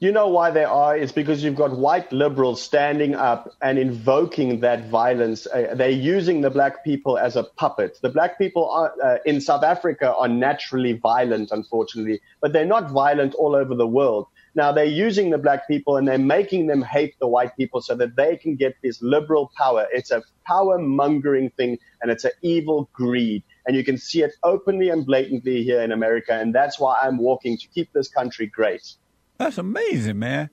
You 0.00 0.12
know 0.12 0.28
why 0.28 0.52
they 0.52 0.62
are? 0.62 0.96
It's 0.96 1.10
because 1.10 1.42
you've 1.42 1.56
got 1.56 1.76
white 1.76 2.12
liberals 2.12 2.62
standing 2.62 3.16
up 3.16 3.50
and 3.60 3.80
invoking 3.80 4.60
that 4.60 4.88
violence. 4.88 5.44
Uh, 5.48 5.74
they're 5.74 5.90
using 5.90 6.40
the 6.40 6.50
black 6.50 6.84
people 6.84 7.18
as 7.18 7.34
a 7.34 7.42
puppet. 7.42 7.98
The 8.00 8.08
black 8.08 8.38
people 8.38 8.70
are, 8.70 8.94
uh, 9.02 9.18
in 9.26 9.40
South 9.40 9.64
Africa 9.64 10.14
are 10.14 10.28
naturally 10.28 10.92
violent, 10.92 11.50
unfortunately, 11.50 12.20
but 12.40 12.52
they're 12.52 12.64
not 12.64 12.92
violent 12.92 13.34
all 13.34 13.56
over 13.56 13.74
the 13.74 13.88
world. 13.88 14.28
Now 14.54 14.70
they're 14.70 14.84
using 14.84 15.30
the 15.30 15.38
black 15.38 15.66
people 15.66 15.96
and 15.96 16.06
they're 16.06 16.16
making 16.16 16.68
them 16.68 16.80
hate 16.82 17.18
the 17.18 17.26
white 17.26 17.56
people 17.56 17.80
so 17.80 17.96
that 17.96 18.14
they 18.14 18.36
can 18.36 18.54
get 18.54 18.76
this 18.84 19.02
liberal 19.02 19.50
power. 19.58 19.88
It's 19.92 20.12
a 20.12 20.22
power 20.46 20.78
mongering 20.78 21.50
thing 21.50 21.76
and 22.02 22.12
it's 22.12 22.24
an 22.24 22.30
evil 22.42 22.88
greed. 22.92 23.42
And 23.66 23.74
you 23.74 23.82
can 23.82 23.98
see 23.98 24.22
it 24.22 24.34
openly 24.44 24.90
and 24.90 25.04
blatantly 25.04 25.64
here 25.64 25.82
in 25.82 25.90
America. 25.90 26.34
And 26.34 26.54
that's 26.54 26.78
why 26.78 26.98
I'm 27.02 27.18
walking 27.18 27.58
to 27.58 27.66
keep 27.66 27.92
this 27.92 28.06
country 28.06 28.46
great. 28.46 28.94
That's 29.38 29.56
amazing, 29.56 30.18
man. 30.18 30.50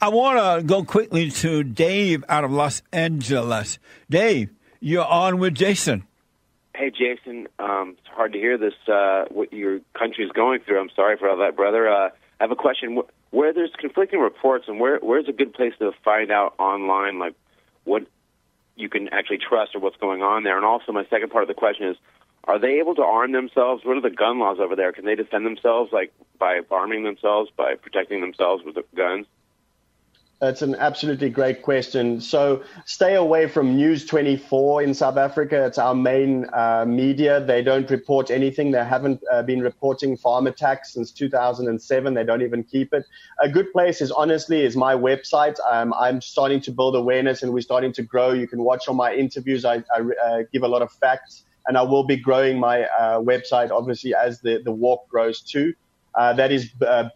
I 0.00 0.10
want 0.10 0.38
to 0.38 0.64
go 0.64 0.84
quickly 0.84 1.28
to 1.30 1.64
Dave 1.64 2.24
out 2.28 2.44
of 2.44 2.52
Los 2.52 2.82
Angeles. 2.92 3.80
Dave, 4.08 4.50
you're 4.78 5.04
on 5.04 5.38
with 5.38 5.56
Jason. 5.56 6.04
Hey, 6.72 6.90
Jason. 6.90 7.48
Um, 7.58 7.96
it's 7.98 8.06
hard 8.06 8.32
to 8.34 8.38
hear 8.38 8.56
this, 8.56 8.74
uh, 8.86 9.24
what 9.30 9.52
your 9.52 9.80
country 9.98 10.24
is 10.24 10.30
going 10.30 10.60
through. 10.60 10.80
I'm 10.80 10.90
sorry 10.94 11.16
for 11.16 11.28
all 11.28 11.38
that, 11.38 11.56
brother. 11.56 11.88
Uh, 11.88 12.10
I 12.10 12.44
have 12.44 12.52
a 12.52 12.56
question. 12.56 13.02
Where 13.30 13.52
there's 13.52 13.72
conflicting 13.76 14.20
reports, 14.20 14.66
and 14.68 14.78
where 14.78 14.98
where's 15.00 15.28
a 15.28 15.32
good 15.32 15.52
place 15.52 15.72
to 15.80 15.90
find 16.04 16.30
out 16.30 16.54
online, 16.58 17.18
like 17.18 17.34
what 17.82 18.06
you 18.76 18.88
can 18.88 19.08
actually 19.08 19.38
trust 19.38 19.74
or 19.74 19.80
what's 19.80 19.96
going 19.96 20.22
on 20.22 20.44
there? 20.44 20.56
And 20.56 20.64
also, 20.64 20.92
my 20.92 21.04
second 21.10 21.30
part 21.30 21.42
of 21.42 21.48
the 21.48 21.54
question 21.54 21.88
is, 21.88 21.96
are 22.48 22.58
they 22.58 22.80
able 22.80 22.94
to 22.94 23.02
arm 23.02 23.32
themselves? 23.32 23.84
What 23.84 23.98
are 23.98 24.00
the 24.00 24.10
gun 24.10 24.38
laws 24.38 24.56
over 24.58 24.74
there? 24.74 24.90
Can 24.92 25.04
they 25.04 25.14
defend 25.14 25.44
themselves, 25.44 25.92
like 25.92 26.12
by 26.38 26.60
arming 26.70 27.04
themselves, 27.04 27.50
by 27.54 27.74
protecting 27.74 28.22
themselves 28.22 28.64
with 28.64 28.76
guns? 28.96 29.26
That's 30.40 30.62
an 30.62 30.76
absolutely 30.76 31.30
great 31.30 31.62
question. 31.62 32.20
So 32.20 32.62
stay 32.86 33.16
away 33.16 33.48
from 33.48 33.74
News 33.74 34.06
24 34.06 34.84
in 34.84 34.94
South 34.94 35.16
Africa. 35.16 35.66
It's 35.66 35.78
our 35.78 35.96
main 35.96 36.46
uh, 36.54 36.84
media. 36.86 37.44
They 37.44 37.60
don't 37.60 37.90
report 37.90 38.30
anything. 38.30 38.70
They 38.70 38.84
haven't 38.84 39.20
uh, 39.32 39.42
been 39.42 39.60
reporting 39.60 40.16
farm 40.16 40.46
attacks 40.46 40.94
since 40.94 41.10
2007. 41.10 42.14
They 42.14 42.24
don't 42.24 42.42
even 42.42 42.62
keep 42.62 42.94
it. 42.94 43.04
A 43.40 43.48
good 43.48 43.72
place 43.72 44.00
is 44.00 44.12
honestly 44.12 44.64
is 44.64 44.76
my 44.76 44.94
website. 44.94 45.58
Um, 45.68 45.92
I'm 45.94 46.20
starting 46.20 46.60
to 46.62 46.70
build 46.70 46.94
awareness 46.94 47.42
and 47.42 47.52
we're 47.52 47.60
starting 47.60 47.92
to 47.94 48.02
grow. 48.02 48.32
You 48.32 48.46
can 48.46 48.62
watch 48.62 48.86
all 48.86 48.94
my 48.94 49.12
interviews. 49.12 49.64
I, 49.64 49.82
I 49.94 50.00
uh, 50.24 50.42
give 50.52 50.62
a 50.62 50.68
lot 50.68 50.82
of 50.82 50.92
facts 50.92 51.42
and 51.68 51.76
I 51.76 51.82
will 51.82 52.04
be 52.04 52.16
growing 52.16 52.58
my 52.58 52.82
uh, 52.82 53.20
website 53.20 53.70
obviously 53.70 54.14
as 54.14 54.40
the, 54.40 54.60
the 54.64 54.72
walk 54.72 55.06
grows 55.08 55.42
too. 55.42 55.74
Uh, 56.14 56.32
that 56.32 56.50
is 56.50 56.72
uh. 56.80 57.10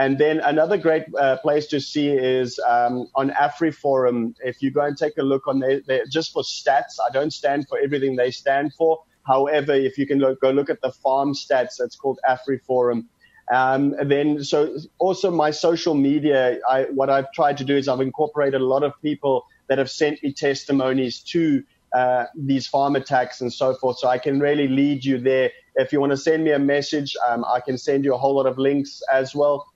And 0.00 0.16
then 0.16 0.38
another 0.40 0.76
great 0.76 1.04
uh, 1.18 1.38
place 1.38 1.66
to 1.68 1.80
see 1.80 2.10
is 2.10 2.60
um, 2.60 3.08
on 3.16 3.30
AfriForum. 3.30 4.34
If 4.44 4.62
you 4.62 4.70
go 4.70 4.82
and 4.82 4.96
take 4.96 5.18
a 5.18 5.22
look 5.22 5.48
on 5.48 5.58
there, 5.58 6.04
just 6.08 6.32
for 6.32 6.42
stats, 6.42 7.00
I 7.04 7.10
don't 7.12 7.32
stand 7.32 7.66
for 7.68 7.78
everything 7.80 8.14
they 8.14 8.30
stand 8.30 8.74
for. 8.74 9.02
However, 9.26 9.74
if 9.74 9.98
you 9.98 10.06
can 10.06 10.20
look, 10.20 10.40
go 10.40 10.50
look 10.50 10.70
at 10.70 10.80
the 10.82 10.92
farm 10.92 11.34
stats, 11.34 11.76
that's 11.78 11.96
called 11.96 12.20
AfriForum. 12.28 13.06
Um, 13.52 13.94
then, 14.04 14.44
so 14.44 14.76
also 14.98 15.30
my 15.30 15.50
social 15.50 15.94
media, 15.94 16.60
I, 16.70 16.82
what 16.84 17.10
I've 17.10 17.32
tried 17.32 17.56
to 17.58 17.64
do 17.64 17.76
is 17.76 17.88
I've 17.88 18.00
incorporated 18.00 18.60
a 18.60 18.64
lot 18.64 18.84
of 18.84 18.92
people 19.02 19.46
that 19.68 19.78
have 19.78 19.90
sent 19.90 20.22
me 20.22 20.32
testimonies 20.32 21.20
to 21.32 21.64
uh, 21.94 22.26
these 22.36 22.66
farm 22.66 22.96
attacks 22.96 23.40
and 23.40 23.52
so 23.52 23.74
forth. 23.74 23.98
So 23.98 24.08
I 24.08 24.18
can 24.18 24.40
really 24.40 24.68
lead 24.68 25.04
you 25.04 25.18
there. 25.18 25.50
If 25.76 25.92
you 25.92 26.00
want 26.00 26.10
to 26.10 26.16
send 26.16 26.44
me 26.44 26.52
a 26.52 26.58
message, 26.58 27.16
um, 27.26 27.44
I 27.44 27.60
can 27.60 27.78
send 27.78 28.04
you 28.04 28.14
a 28.14 28.18
whole 28.18 28.34
lot 28.34 28.46
of 28.46 28.58
links 28.58 29.02
as 29.12 29.34
well. 29.34 29.66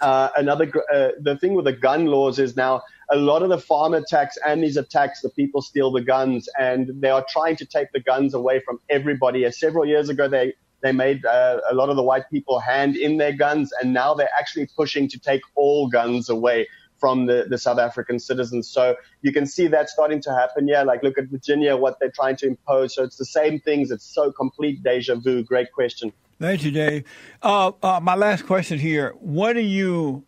Uh, 0.00 0.28
another 0.36 0.70
uh, 0.92 1.08
the 1.20 1.36
thing 1.38 1.54
with 1.54 1.64
the 1.64 1.72
gun 1.72 2.06
laws 2.06 2.38
is 2.38 2.54
now 2.56 2.82
a 3.10 3.16
lot 3.16 3.42
of 3.42 3.48
the 3.48 3.58
farm 3.58 3.94
attacks 3.94 4.38
and 4.46 4.62
these 4.62 4.76
attacks 4.76 5.22
the 5.22 5.30
people 5.30 5.60
steal 5.60 5.90
the 5.90 6.00
guns 6.00 6.48
and 6.56 6.90
they 7.00 7.10
are 7.10 7.24
trying 7.28 7.56
to 7.56 7.66
take 7.66 7.90
the 7.92 7.98
guns 7.98 8.32
away 8.32 8.60
from 8.60 8.78
everybody 8.88 9.44
uh, 9.44 9.50
several 9.50 9.84
years 9.84 10.08
ago 10.08 10.28
they 10.28 10.52
they 10.82 10.92
made 10.92 11.24
uh, 11.26 11.58
a 11.68 11.74
lot 11.74 11.88
of 11.88 11.96
the 11.96 12.02
white 12.02 12.30
people 12.30 12.60
hand 12.60 12.96
in 12.96 13.16
their 13.16 13.32
guns 13.32 13.72
and 13.80 13.92
now 13.92 14.14
they're 14.14 14.30
actually 14.38 14.68
pushing 14.76 15.08
to 15.08 15.18
take 15.18 15.42
all 15.56 15.88
guns 15.88 16.28
away 16.28 16.68
from 16.98 17.26
the, 17.26 17.46
the 17.48 17.58
South 17.58 17.78
African 17.78 18.18
citizens. 18.18 18.68
So 18.68 18.96
you 19.22 19.32
can 19.32 19.46
see 19.46 19.66
that 19.68 19.88
starting 19.88 20.20
to 20.22 20.34
happen. 20.34 20.68
Yeah, 20.68 20.82
like 20.82 21.02
look 21.02 21.18
at 21.18 21.26
Virginia, 21.26 21.76
what 21.76 21.98
they're 22.00 22.10
trying 22.10 22.36
to 22.36 22.46
impose. 22.46 22.94
So 22.94 23.04
it's 23.04 23.16
the 23.16 23.24
same 23.24 23.60
things. 23.60 23.90
It's 23.90 24.04
so 24.04 24.32
complete 24.32 24.82
deja 24.82 25.14
vu. 25.16 25.42
Great 25.42 25.72
question. 25.72 26.12
Thank 26.40 26.64
you, 26.64 26.70
Dave. 26.70 27.04
Uh, 27.42 27.72
uh, 27.82 28.00
my 28.00 28.14
last 28.14 28.46
question 28.46 28.78
here: 28.78 29.14
What 29.18 29.54
do 29.54 29.60
you, 29.60 30.24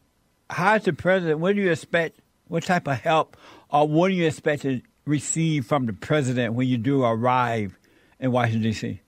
how 0.49 0.77
is 0.77 0.85
the 0.85 0.93
president? 0.93 1.39
What 1.41 1.55
do 1.55 1.63
you 1.63 1.71
expect? 1.71 2.21
What 2.49 2.65
type 2.65 2.89
of 2.89 2.99
help, 2.99 3.37
or 3.69 3.87
what 3.87 4.09
do 4.09 4.15
you 4.15 4.27
expect 4.27 4.63
to 4.63 4.81
receive 5.07 5.67
from 5.67 5.87
the 5.87 5.93
president 5.93 6.55
when 6.55 6.67
you 6.67 6.79
do 6.79 7.05
arrive 7.05 7.79
in 8.19 8.33
Washington 8.33 8.63
D.C.? 8.63 9.01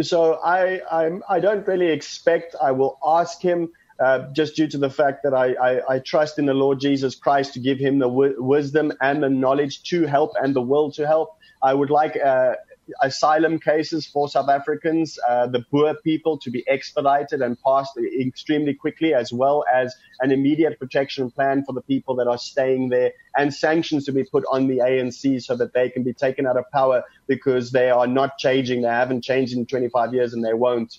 So 0.00 0.34
I, 0.44 0.80
I'm, 0.90 1.22
I 1.28 1.40
don't 1.40 1.66
really 1.66 1.88
expect. 1.88 2.54
I 2.60 2.72
will 2.72 2.98
ask 3.04 3.40
him. 3.40 3.70
Uh, 4.00 4.32
just 4.32 4.56
due 4.56 4.68
to 4.68 4.78
the 4.78 4.90
fact 4.90 5.20
that 5.24 5.34
I, 5.34 5.54
I, 5.54 5.94
I, 5.94 5.98
trust 5.98 6.38
in 6.38 6.46
the 6.46 6.54
Lord 6.54 6.80
Jesus 6.80 7.16
Christ 7.16 7.54
to 7.54 7.60
give 7.60 7.78
him 7.80 7.98
the 7.98 8.08
w- 8.08 8.36
wisdom 8.38 8.92
and 9.00 9.22
the 9.22 9.28
knowledge 9.28 9.82
to 9.90 10.06
help 10.06 10.32
and 10.40 10.54
the 10.54 10.62
will 10.62 10.92
to 10.92 11.06
help. 11.06 11.30
I 11.62 11.74
would 11.74 11.90
like 11.90 12.16
uh, 12.16 12.54
asylum 13.02 13.58
cases 13.58 14.06
for 14.06 14.28
South 14.28 14.48
Africans, 14.48 15.18
uh, 15.28 15.46
the 15.48 15.64
Boer 15.70 15.94
people 16.04 16.38
to 16.38 16.50
be 16.50 16.64
expedited 16.68 17.42
and 17.42 17.58
passed 17.66 17.92
extremely 18.20 18.74
quickly, 18.74 19.14
as 19.14 19.32
well 19.32 19.64
as 19.72 19.94
an 20.20 20.32
immediate 20.32 20.78
protection 20.78 21.30
plan 21.30 21.64
for 21.64 21.72
the 21.72 21.82
people 21.82 22.14
that 22.16 22.26
are 22.26 22.38
staying 22.38 22.88
there, 22.90 23.12
and 23.36 23.52
sanctions 23.54 24.04
to 24.06 24.12
be 24.12 24.24
put 24.24 24.44
on 24.50 24.68
the 24.68 24.78
ANC 24.78 25.42
so 25.42 25.56
that 25.56 25.74
they 25.74 25.90
can 25.90 26.02
be 26.02 26.12
taken 26.14 26.46
out 26.46 26.56
of 26.56 26.64
power 26.72 27.02
because 27.26 27.72
they 27.72 27.90
are 27.90 28.06
not 28.06 28.38
changing. 28.38 28.82
They 28.82 28.88
haven't 28.88 29.22
changed 29.24 29.54
in 29.56 29.66
25 29.66 30.14
years 30.14 30.32
and 30.34 30.44
they 30.44 30.54
won't. 30.54 30.94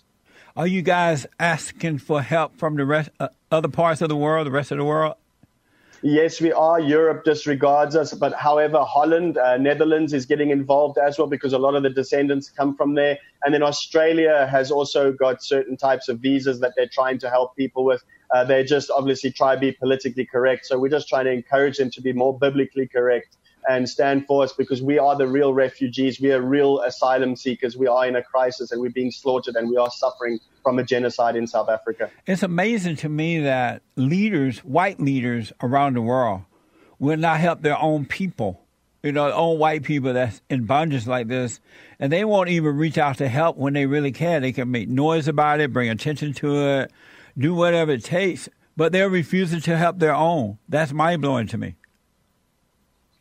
Are 0.56 0.68
you 0.68 0.82
guys 0.82 1.28
asking 1.40 2.00
for 2.00 2.22
help 2.22 2.58
from 2.58 2.76
the 2.76 2.86
rest, 2.86 3.10
uh, 3.20 3.30
other 3.52 3.68
parts 3.68 4.02
of 4.02 4.10
the 4.10 4.16
world, 4.16 4.48
the 4.48 4.52
rest 4.52 4.72
of 4.72 4.78
the 4.78 4.86
world? 4.86 5.16
Yes, 6.02 6.40
we 6.40 6.52
are. 6.54 6.80
Europe 6.80 7.26
disregards 7.26 7.96
us, 7.96 8.14
but 8.14 8.34
however, 8.34 8.84
Holland, 8.84 9.38
uh, 9.38 9.58
Netherlands 9.58 10.14
is 10.14 10.26
getting 10.26 10.50
involved 10.50 10.98
as 10.98 11.20
well 11.20 11.28
because 11.28 11.52
a 11.52 11.58
lot 11.58 11.76
of 11.76 11.84
the 11.84 11.90
descendants 11.90 12.50
come 12.50 12.76
from 12.76 12.96
there. 12.96 13.20
And 13.44 13.54
then 13.54 13.62
Australia 13.62 14.48
has 14.50 14.72
also 14.72 15.12
got 15.12 15.44
certain 15.44 15.76
types 15.76 16.08
of 16.08 16.20
visas 16.20 16.62
that 16.62 16.74
they're 16.78 16.88
trying 16.88 17.20
to 17.20 17.30
help 17.30 17.56
people 17.56 17.84
with. 17.84 18.02
Uh, 18.34 18.46
they 18.46 18.64
just 18.64 18.90
obviously 18.90 19.32
try 19.32 19.56
to 19.56 19.60
be 19.60 19.74
politically 19.74 20.26
correct. 20.26 20.66
So 20.66 20.80
we're 20.80 20.90
just 20.90 21.10
trying 21.10 21.26
to 21.26 21.32
encourage 21.32 21.78
them 21.78 21.92
to 21.92 22.02
be 22.02 22.14
more 22.14 22.38
biblically 22.38 22.88
correct 22.88 23.36
and 23.68 23.90
stand 23.90 24.26
for 24.26 24.44
us 24.44 24.54
because 24.54 24.82
we 24.82 24.98
are 24.98 25.16
the 25.16 25.28
real 25.28 25.54
refugees. 25.54 26.20
We 26.20 26.32
are 26.32 26.42
real 26.42 26.80
asylum 26.82 27.36
seekers. 27.36 27.76
We 27.76 27.88
are 27.88 28.08
in 28.08 28.16
a 28.16 28.24
crisis 28.24 28.72
and 28.72 28.82
we're 28.82 28.90
being 28.90 29.12
slaughtered 29.12 29.56
and 29.56 29.70
we 29.70 29.78
are 29.78 29.90
suffering 29.90 30.40
from 30.64 30.80
a 30.80 30.84
genocide 30.84 31.36
in 31.36 31.48
South 31.48 31.70
Africa. 31.70 32.10
It's 32.26 32.44
amazing 32.44 32.98
to 32.98 33.10
me 33.10 33.40
that 33.42 33.82
leaders, 33.96 34.60
white 34.60 35.00
leaders 35.00 35.52
around 35.62 35.96
the 35.96 36.02
world, 36.02 36.42
will 37.00 37.18
not 37.18 37.40
help 37.40 37.62
their 37.62 37.78
own 37.78 38.06
people. 38.06 38.62
You 39.02 39.14
know, 39.14 39.32
own 39.32 39.60
white 39.60 39.84
people 39.84 40.12
that's 40.12 40.42
in 40.50 40.66
bondage 40.66 41.08
like 41.08 41.30
this, 41.30 41.62
and 42.02 42.12
they 42.12 42.26
won't 42.26 42.50
even 42.50 42.76
reach 42.76 42.98
out 42.98 43.18
to 43.20 43.30
help 43.30 43.56
when 43.56 43.72
they 43.72 43.86
really 43.86 44.12
can. 44.12 44.42
They 44.42 44.52
can 44.52 44.70
make 44.72 44.90
noise 44.90 45.30
about 45.30 45.62
it, 45.62 45.72
bring 45.72 45.90
attention 45.90 46.34
to 46.34 46.68
it, 46.68 46.92
do 47.38 47.54
whatever 47.54 47.94
it 47.94 48.04
takes, 48.04 48.50
but 48.76 48.92
they're 48.92 49.10
refusing 49.10 49.62
to 49.62 49.78
help 49.78 50.00
their 50.00 50.14
own. 50.14 50.58
That's 50.68 50.92
mind 50.92 51.22
blowing 51.22 51.48
to 51.48 51.58
me. 51.58 51.76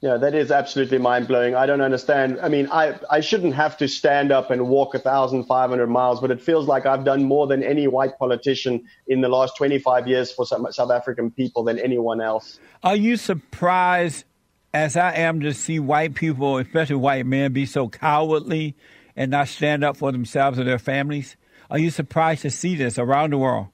Yeah, 0.00 0.16
that 0.16 0.32
is 0.32 0.52
absolutely 0.52 0.98
mind 0.98 1.26
blowing. 1.26 1.56
I 1.56 1.66
don't 1.66 1.80
understand. 1.80 2.38
I 2.40 2.48
mean, 2.48 2.68
I, 2.70 2.98
I 3.10 3.18
shouldn't 3.18 3.54
have 3.54 3.76
to 3.78 3.88
stand 3.88 4.30
up 4.30 4.52
and 4.52 4.68
walk 4.68 4.94
1,500 4.94 5.86
miles, 5.88 6.20
but 6.20 6.30
it 6.30 6.40
feels 6.40 6.68
like 6.68 6.86
I've 6.86 7.04
done 7.04 7.24
more 7.24 7.48
than 7.48 7.64
any 7.64 7.88
white 7.88 8.16
politician 8.16 8.86
in 9.08 9.22
the 9.22 9.28
last 9.28 9.56
25 9.56 10.06
years 10.06 10.30
for 10.30 10.46
some 10.46 10.70
South 10.70 10.92
African 10.92 11.32
people 11.32 11.64
than 11.64 11.80
anyone 11.80 12.20
else. 12.20 12.60
Are 12.84 12.94
you 12.94 13.16
surprised, 13.16 14.24
as 14.72 14.96
I 14.96 15.14
am, 15.14 15.40
to 15.40 15.52
see 15.52 15.80
white 15.80 16.14
people, 16.14 16.58
especially 16.58 16.96
white 16.96 17.26
men, 17.26 17.52
be 17.52 17.66
so 17.66 17.88
cowardly 17.88 18.76
and 19.16 19.32
not 19.32 19.48
stand 19.48 19.82
up 19.82 19.96
for 19.96 20.12
themselves 20.12 20.60
or 20.60 20.64
their 20.64 20.78
families? 20.78 21.36
Are 21.70 21.78
you 21.78 21.90
surprised 21.90 22.42
to 22.42 22.50
see 22.50 22.76
this 22.76 23.00
around 23.00 23.32
the 23.32 23.38
world? 23.38 23.66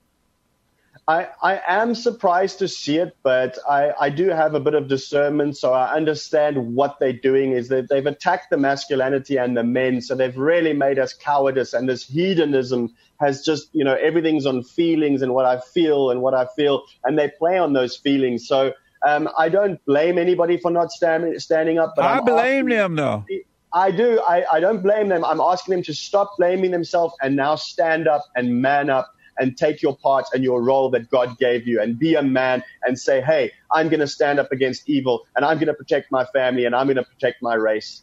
I, 1.07 1.29
I 1.43 1.61
am 1.67 1.95
surprised 1.95 2.61
to 2.61 2.69
see 2.69 2.97
it, 2.97 3.15
but 3.23 3.59
I, 3.69 3.93
I 4.01 4.09
do 4.09 4.29
have 4.29 4.55
a 4.55 4.61
bit 4.61 4.73
of 4.75 4.89
discernment, 4.89 5.59
so 5.59 5.75
I 5.75 5.93
understand 5.95 6.75
what 6.75 6.97
they're 6.99 7.13
doing 7.13 7.53
is 7.53 7.69
that 7.69 7.91
they've 7.91 8.07
attacked 8.07 8.49
the 8.51 8.57
masculinity 8.57 9.37
and 9.37 9.55
the 9.55 9.65
men, 9.65 10.01
so 10.01 10.15
they've 10.15 10.37
really 10.37 10.73
made 10.73 10.99
us 10.99 11.13
cowardice, 11.13 11.75
and 11.75 11.91
this 11.91 12.05
hedonism 12.05 12.95
has 13.21 13.45
just, 13.45 13.69
you 13.73 13.85
know, 13.85 13.95
everything's 13.95 14.47
on 14.47 14.63
feelings 14.63 15.21
and 15.21 15.35
what 15.35 15.45
I 15.45 15.61
feel 15.61 16.11
and 16.11 16.23
what 16.23 16.33
I 16.33 16.47
feel, 16.57 16.83
and 17.05 17.19
they 17.19 17.31
play 17.39 17.59
on 17.59 17.75
those 17.75 17.99
feelings. 17.99 18.49
So 18.49 18.73
um, 19.07 19.29
I 19.39 19.51
don't 19.51 19.85
blame 19.85 20.17
anybody 20.17 20.57
for 20.57 20.71
not 20.71 20.91
stand, 20.91 21.41
standing 21.43 21.79
up, 21.79 21.93
but 21.97 22.07
I 22.07 22.19
I'm 22.19 22.25
blame 22.25 22.71
them 22.71 22.97
though. 22.97 23.27
I 23.75 23.91
do. 23.91 24.21
I, 24.21 24.45
I 24.53 24.61
don't 24.61 24.83
blame 24.83 25.09
them. 25.09 25.25
I'm 25.25 25.41
asking 25.41 25.73
them 25.73 25.83
to 25.85 25.95
stop 25.95 26.31
blaming 26.39 26.71
themselves 26.71 27.15
and 27.21 27.35
now 27.37 27.57
stand 27.57 28.07
up 28.07 28.23
and 28.37 28.63
man 28.63 28.89
up 28.89 29.14
and 29.39 29.57
take 29.57 29.83
your 29.83 29.97
part 29.97 30.27
and 30.33 30.43
your 30.43 30.63
role 30.63 30.91
that 30.91 31.11
God 31.11 31.39
gave 31.39 31.67
you 31.67 31.81
and 31.81 31.99
be 31.99 32.15
a 32.15 32.23
man 32.23 32.63
and 32.85 32.99
say, 32.99 33.21
hey, 33.21 33.53
I'm 33.73 33.89
going 33.89 34.01
to 34.01 34.07
stand 34.07 34.39
up 34.39 34.53
against 34.53 34.89
evil 34.89 35.27
and 35.37 35.45
I'm 35.45 35.57
going 35.57 35.69
to 35.69 35.75
protect 35.75 36.11
my 36.11 36.25
family 36.27 36.65
and 36.65 36.75
I'm 36.75 36.87
going 36.87 36.97
to 36.97 37.05
protect 37.05 37.43
my 37.43 37.55
race. 37.55 38.03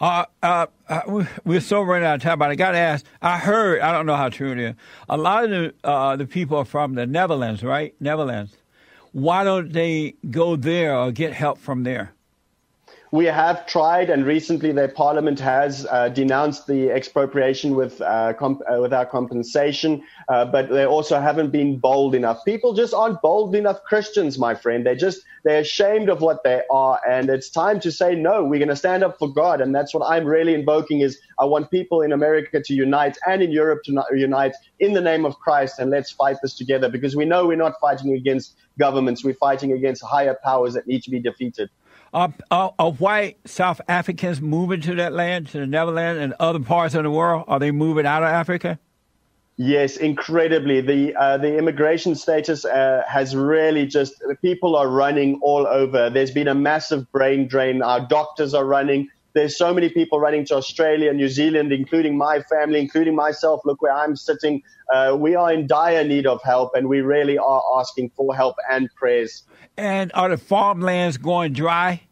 Uh, 0.00 0.24
uh, 0.42 0.66
uh, 0.88 1.24
we're 1.44 1.60
so 1.60 1.80
running 1.80 2.04
out 2.04 2.16
of 2.16 2.22
time, 2.22 2.38
but 2.38 2.50
I 2.50 2.56
got 2.56 2.72
to 2.72 2.78
ask. 2.78 3.06
I 3.20 3.38
heard, 3.38 3.80
I 3.80 3.92
don't 3.92 4.04
know 4.04 4.16
how 4.16 4.30
true 4.30 4.50
it 4.50 4.58
is. 4.58 4.74
A 5.08 5.16
lot 5.16 5.44
of 5.44 5.50
the 5.50 5.74
uh, 5.84 6.16
the 6.16 6.26
people 6.26 6.58
are 6.58 6.64
from 6.64 6.96
the 6.96 7.06
Netherlands, 7.06 7.62
right? 7.62 7.94
Netherlands. 8.00 8.56
Why 9.12 9.44
don't 9.44 9.72
they 9.72 10.16
go 10.28 10.56
there 10.56 10.96
or 10.96 11.12
get 11.12 11.34
help 11.34 11.58
from 11.58 11.84
there? 11.84 12.14
We 13.12 13.26
have 13.26 13.66
tried, 13.66 14.08
and 14.08 14.24
recently 14.24 14.72
their 14.72 14.88
parliament 14.88 15.38
has 15.38 15.86
uh, 15.90 16.08
denounced 16.08 16.66
the 16.66 16.88
expropriation 16.90 17.74
with 17.74 18.00
uh, 18.00 18.32
comp- 18.32 18.62
uh, 18.66 18.80
without 18.80 19.10
compensation, 19.10 20.02
uh, 20.30 20.46
but 20.46 20.70
they 20.70 20.86
also 20.86 21.20
haven't 21.20 21.50
been 21.50 21.76
bold 21.78 22.14
enough. 22.14 22.42
People 22.46 22.72
just 22.72 22.94
aren't 22.94 23.20
bold 23.20 23.54
enough 23.54 23.84
Christians, 23.84 24.38
my 24.38 24.54
friend. 24.54 24.86
They're 24.86 24.96
just 24.96 25.20
they're 25.44 25.60
ashamed 25.60 26.08
of 26.08 26.22
what 26.22 26.42
they 26.42 26.62
are, 26.70 26.98
and 27.06 27.28
it's 27.28 27.50
time 27.50 27.80
to 27.80 27.92
say 27.92 28.14
no. 28.14 28.44
We're 28.44 28.58
going 28.58 28.68
to 28.70 28.76
stand 28.76 29.04
up 29.04 29.18
for 29.18 29.30
God, 29.30 29.60
and 29.60 29.74
that's 29.74 29.92
what 29.92 30.08
I'm 30.10 30.24
really 30.24 30.54
invoking. 30.54 31.02
Is 31.02 31.18
I 31.38 31.44
want 31.44 31.70
people 31.70 32.00
in 32.00 32.12
America 32.12 32.62
to 32.64 32.74
unite 32.74 33.18
and 33.26 33.42
in 33.42 33.52
Europe 33.52 33.82
to 33.84 34.04
unite 34.14 34.54
in 34.80 34.94
the 34.94 35.02
name 35.02 35.26
of 35.26 35.38
Christ, 35.38 35.78
and 35.78 35.90
let's 35.90 36.10
fight 36.10 36.38
this 36.40 36.54
together 36.54 36.88
because 36.88 37.14
we 37.14 37.26
know 37.26 37.46
we're 37.46 37.58
not 37.58 37.74
fighting 37.78 38.14
against 38.14 38.56
governments. 38.78 39.22
We're 39.22 39.34
fighting 39.34 39.72
against 39.72 40.02
higher 40.02 40.38
powers 40.42 40.72
that 40.72 40.86
need 40.86 41.02
to 41.02 41.10
be 41.10 41.20
defeated. 41.20 41.68
Are, 42.12 42.34
are, 42.50 42.74
are, 42.78 42.92
white 42.92 43.38
South 43.46 43.80
Africans 43.88 44.38
moving 44.42 44.82
to 44.82 44.94
that 44.96 45.14
land, 45.14 45.48
to 45.48 45.60
the 45.60 45.66
Netherlands 45.66 46.20
and 46.20 46.34
other 46.38 46.60
parts 46.60 46.94
of 46.94 47.04
the 47.04 47.10
world? 47.10 47.44
Are 47.48 47.58
they 47.58 47.70
moving 47.70 48.04
out 48.04 48.22
of 48.22 48.28
Africa? 48.28 48.78
Yes, 49.56 49.96
incredibly. 49.96 50.82
The 50.82 51.14
uh, 51.14 51.38
the 51.38 51.56
immigration 51.56 52.14
status 52.14 52.66
uh, 52.66 53.02
has 53.08 53.34
really 53.34 53.86
just 53.86 54.14
people 54.42 54.76
are 54.76 54.88
running 54.88 55.40
all 55.42 55.66
over. 55.66 56.10
There's 56.10 56.30
been 56.30 56.48
a 56.48 56.54
massive 56.54 57.10
brain 57.12 57.48
drain. 57.48 57.82
Our 57.82 58.00
doctors 58.06 58.52
are 58.52 58.64
running. 58.64 59.08
There's 59.34 59.56
so 59.56 59.72
many 59.72 59.88
people 59.88 60.20
running 60.20 60.44
to 60.46 60.56
Australia, 60.56 61.12
New 61.14 61.28
Zealand, 61.28 61.72
including 61.72 62.18
my 62.18 62.42
family, 62.42 62.80
including 62.80 63.14
myself. 63.14 63.62
Look 63.64 63.80
where 63.80 63.94
I'm 63.94 64.16
sitting. 64.16 64.62
Uh, 64.92 65.16
we 65.18 65.34
are 65.34 65.50
in 65.50 65.66
dire 65.66 66.04
need 66.04 66.26
of 66.26 66.42
help, 66.42 66.72
and 66.74 66.88
we 66.88 67.00
really 67.00 67.38
are 67.38 67.62
asking 67.78 68.10
for 68.10 68.34
help 68.34 68.56
and 68.70 68.90
prayers. 68.96 69.44
And 69.76 70.10
are 70.14 70.28
the 70.28 70.36
farmlands 70.36 71.16
going 71.16 71.52
dry? 71.52 72.02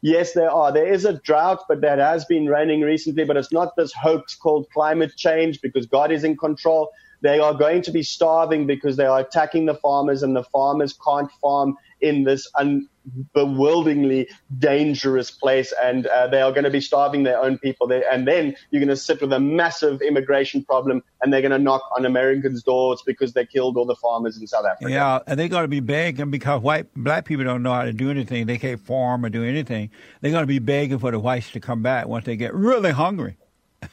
Yes, 0.00 0.32
there 0.32 0.50
are. 0.50 0.72
There 0.72 0.86
is 0.92 1.04
a 1.04 1.14
drought, 1.14 1.64
but 1.68 1.80
that 1.80 1.98
has 1.98 2.24
been 2.24 2.46
raining 2.46 2.82
recently. 2.82 3.24
But 3.24 3.36
it's 3.36 3.52
not 3.52 3.74
this 3.76 3.92
hoax 3.92 4.34
called 4.34 4.68
climate 4.72 5.12
change 5.16 5.60
because 5.60 5.86
God 5.86 6.12
is 6.12 6.24
in 6.24 6.36
control. 6.36 6.90
They 7.20 7.40
are 7.40 7.54
going 7.54 7.82
to 7.82 7.90
be 7.90 8.04
starving 8.04 8.66
because 8.66 8.96
they 8.96 9.06
are 9.06 9.20
attacking 9.20 9.66
the 9.66 9.74
farmers, 9.74 10.22
and 10.22 10.36
the 10.36 10.44
farmers 10.44 10.96
can't 11.04 11.30
farm 11.42 11.76
in 12.00 12.24
this 12.24 12.50
unbewilderingly 12.56 14.28
dangerous 14.58 15.30
place, 15.30 15.72
and 15.82 16.06
uh, 16.06 16.26
they 16.28 16.40
are 16.40 16.52
going 16.52 16.64
to 16.64 16.70
be 16.70 16.80
starving 16.80 17.22
their 17.22 17.40
own 17.40 17.58
people 17.58 17.86
there. 17.86 18.04
And 18.10 18.26
then 18.26 18.56
you're 18.70 18.80
going 18.80 18.88
to 18.88 18.96
sit 18.96 19.20
with 19.20 19.32
a 19.32 19.40
massive 19.40 20.00
immigration 20.02 20.64
problem, 20.64 21.02
and 21.22 21.32
they're 21.32 21.42
going 21.42 21.52
to 21.52 21.58
knock 21.58 21.82
on 21.96 22.04
Americans' 22.04 22.62
doors 22.62 23.02
because 23.04 23.32
they 23.32 23.46
killed 23.46 23.76
all 23.76 23.86
the 23.86 23.96
farmers 23.96 24.36
in 24.36 24.46
South 24.46 24.66
Africa. 24.66 24.90
Yeah, 24.90 25.20
and 25.26 25.38
they're 25.38 25.48
going 25.48 25.64
to 25.64 25.68
be 25.68 25.80
begging 25.80 26.30
because 26.30 26.62
white 26.62 26.86
black 26.94 27.24
people 27.24 27.44
don't 27.44 27.62
know 27.62 27.72
how 27.72 27.84
to 27.84 27.92
do 27.92 28.10
anything. 28.10 28.46
They 28.46 28.58
can't 28.58 28.80
farm 28.80 29.24
or 29.24 29.28
do 29.28 29.44
anything. 29.44 29.90
They're 30.20 30.32
going 30.32 30.42
to 30.42 30.46
be 30.46 30.58
begging 30.58 30.98
for 30.98 31.10
the 31.10 31.18
whites 31.18 31.50
to 31.52 31.60
come 31.60 31.82
back 31.82 32.06
once 32.06 32.24
they 32.24 32.36
get 32.36 32.54
really 32.54 32.90
hungry. 32.90 33.36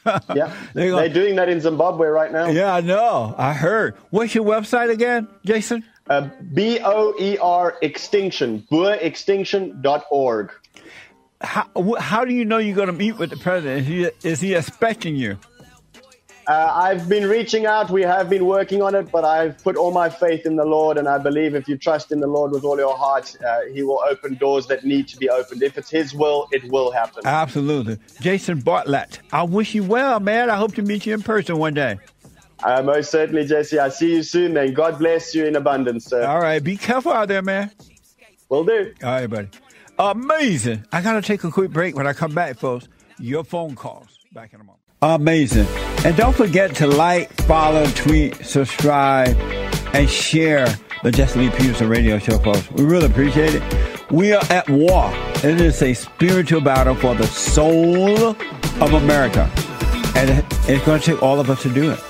yeah, 0.04 0.54
they're, 0.74 0.90
they're, 0.94 1.08
doing 1.08 1.36
that 1.36 1.48
in 1.48 1.60
Zimbabwe 1.60 2.08
right 2.08 2.32
now. 2.32 2.48
Yeah, 2.48 2.74
I 2.74 2.80
know. 2.80 3.34
I 3.36 3.52
heard. 3.52 3.96
What's 4.10 4.34
your 4.34 4.44
website 4.44 4.90
again, 4.90 5.28
Jason? 5.44 5.84
Uh, 6.08 6.28
B 6.54 6.78
O 6.82 7.14
E 7.18 7.36
R 7.38 7.76
extinction, 7.82 8.66
boerextinction.org. 8.70 10.52
How, 11.40 11.94
how 11.98 12.24
do 12.24 12.32
you 12.32 12.44
know 12.44 12.58
you're 12.58 12.76
going 12.76 12.86
to 12.86 12.92
meet 12.92 13.18
with 13.18 13.30
the 13.30 13.36
president? 13.36 13.82
Is 13.82 13.86
he, 13.86 14.28
is 14.28 14.40
he 14.40 14.54
expecting 14.54 15.16
you? 15.16 15.38
Uh, 16.46 16.72
I've 16.72 17.08
been 17.08 17.28
reaching 17.28 17.66
out. 17.66 17.90
We 17.90 18.02
have 18.02 18.30
been 18.30 18.46
working 18.46 18.80
on 18.80 18.94
it, 18.94 19.10
but 19.10 19.24
I've 19.24 19.58
put 19.64 19.74
all 19.74 19.90
my 19.90 20.08
faith 20.08 20.46
in 20.46 20.54
the 20.54 20.64
Lord, 20.64 20.96
and 20.96 21.08
I 21.08 21.18
believe 21.18 21.56
if 21.56 21.66
you 21.66 21.76
trust 21.76 22.12
in 22.12 22.20
the 22.20 22.28
Lord 22.28 22.52
with 22.52 22.62
all 22.62 22.78
your 22.78 22.96
heart, 22.96 23.36
uh, 23.44 23.62
He 23.72 23.82
will 23.82 24.00
open 24.08 24.34
doors 24.34 24.68
that 24.68 24.84
need 24.84 25.08
to 25.08 25.16
be 25.16 25.28
opened. 25.28 25.64
If 25.64 25.76
it's 25.76 25.90
His 25.90 26.14
will, 26.14 26.46
it 26.52 26.70
will 26.70 26.92
happen. 26.92 27.22
Absolutely. 27.26 27.98
Jason 28.20 28.60
Bartlett, 28.60 29.18
I 29.32 29.42
wish 29.42 29.74
you 29.74 29.82
well, 29.82 30.20
man. 30.20 30.48
I 30.48 30.56
hope 30.56 30.76
to 30.76 30.82
meet 30.82 31.04
you 31.04 31.14
in 31.14 31.22
person 31.22 31.58
one 31.58 31.74
day. 31.74 31.98
Uh, 32.62 32.82
most 32.82 33.10
certainly, 33.10 33.46
Jesse. 33.46 33.78
I'll 33.78 33.90
see 33.90 34.14
you 34.14 34.22
soon, 34.22 34.56
and 34.56 34.74
God 34.74 34.98
bless 34.98 35.34
you 35.34 35.44
in 35.44 35.56
abundance, 35.56 36.06
sir. 36.06 36.24
All 36.26 36.40
right. 36.40 36.62
Be 36.62 36.76
careful 36.76 37.12
out 37.12 37.28
there, 37.28 37.42
man. 37.42 37.70
Will 38.48 38.64
do. 38.64 38.92
All 39.02 39.10
right, 39.10 39.26
buddy. 39.26 39.48
Amazing. 39.98 40.84
I 40.92 41.00
got 41.00 41.12
to 41.14 41.22
take 41.22 41.44
a 41.44 41.50
quick 41.50 41.70
break. 41.70 41.96
When 41.96 42.06
I 42.06 42.12
come 42.12 42.34
back, 42.34 42.58
folks, 42.58 42.88
your 43.18 43.44
phone 43.44 43.74
calls. 43.74 44.18
Back 44.32 44.52
in 44.52 44.60
a 44.60 44.64
moment. 44.64 44.80
Amazing. 45.02 45.66
And 46.04 46.16
don't 46.16 46.36
forget 46.36 46.74
to 46.76 46.86
like, 46.86 47.32
follow, 47.42 47.86
tweet, 47.90 48.36
subscribe, 48.44 49.36
and 49.92 50.08
share 50.08 50.66
the 51.02 51.10
Jesse 51.10 51.38
Lee 51.38 51.50
Peterson 51.50 51.88
radio 51.88 52.18
show, 52.18 52.38
folks. 52.38 52.70
We 52.72 52.84
really 52.84 53.06
appreciate 53.06 53.54
it. 53.54 54.10
We 54.10 54.32
are 54.32 54.44
at 54.50 54.68
war. 54.70 55.10
It 55.36 55.60
is 55.60 55.82
a 55.82 55.94
spiritual 55.94 56.60
battle 56.60 56.94
for 56.94 57.14
the 57.14 57.26
soul 57.26 58.30
of 58.30 58.92
America. 58.92 59.50
And 60.16 60.44
it's 60.68 60.84
going 60.84 61.00
to 61.00 61.06
take 61.06 61.22
all 61.22 61.40
of 61.40 61.50
us 61.50 61.62
to 61.62 61.72
do 61.72 61.90
it. 61.90 62.00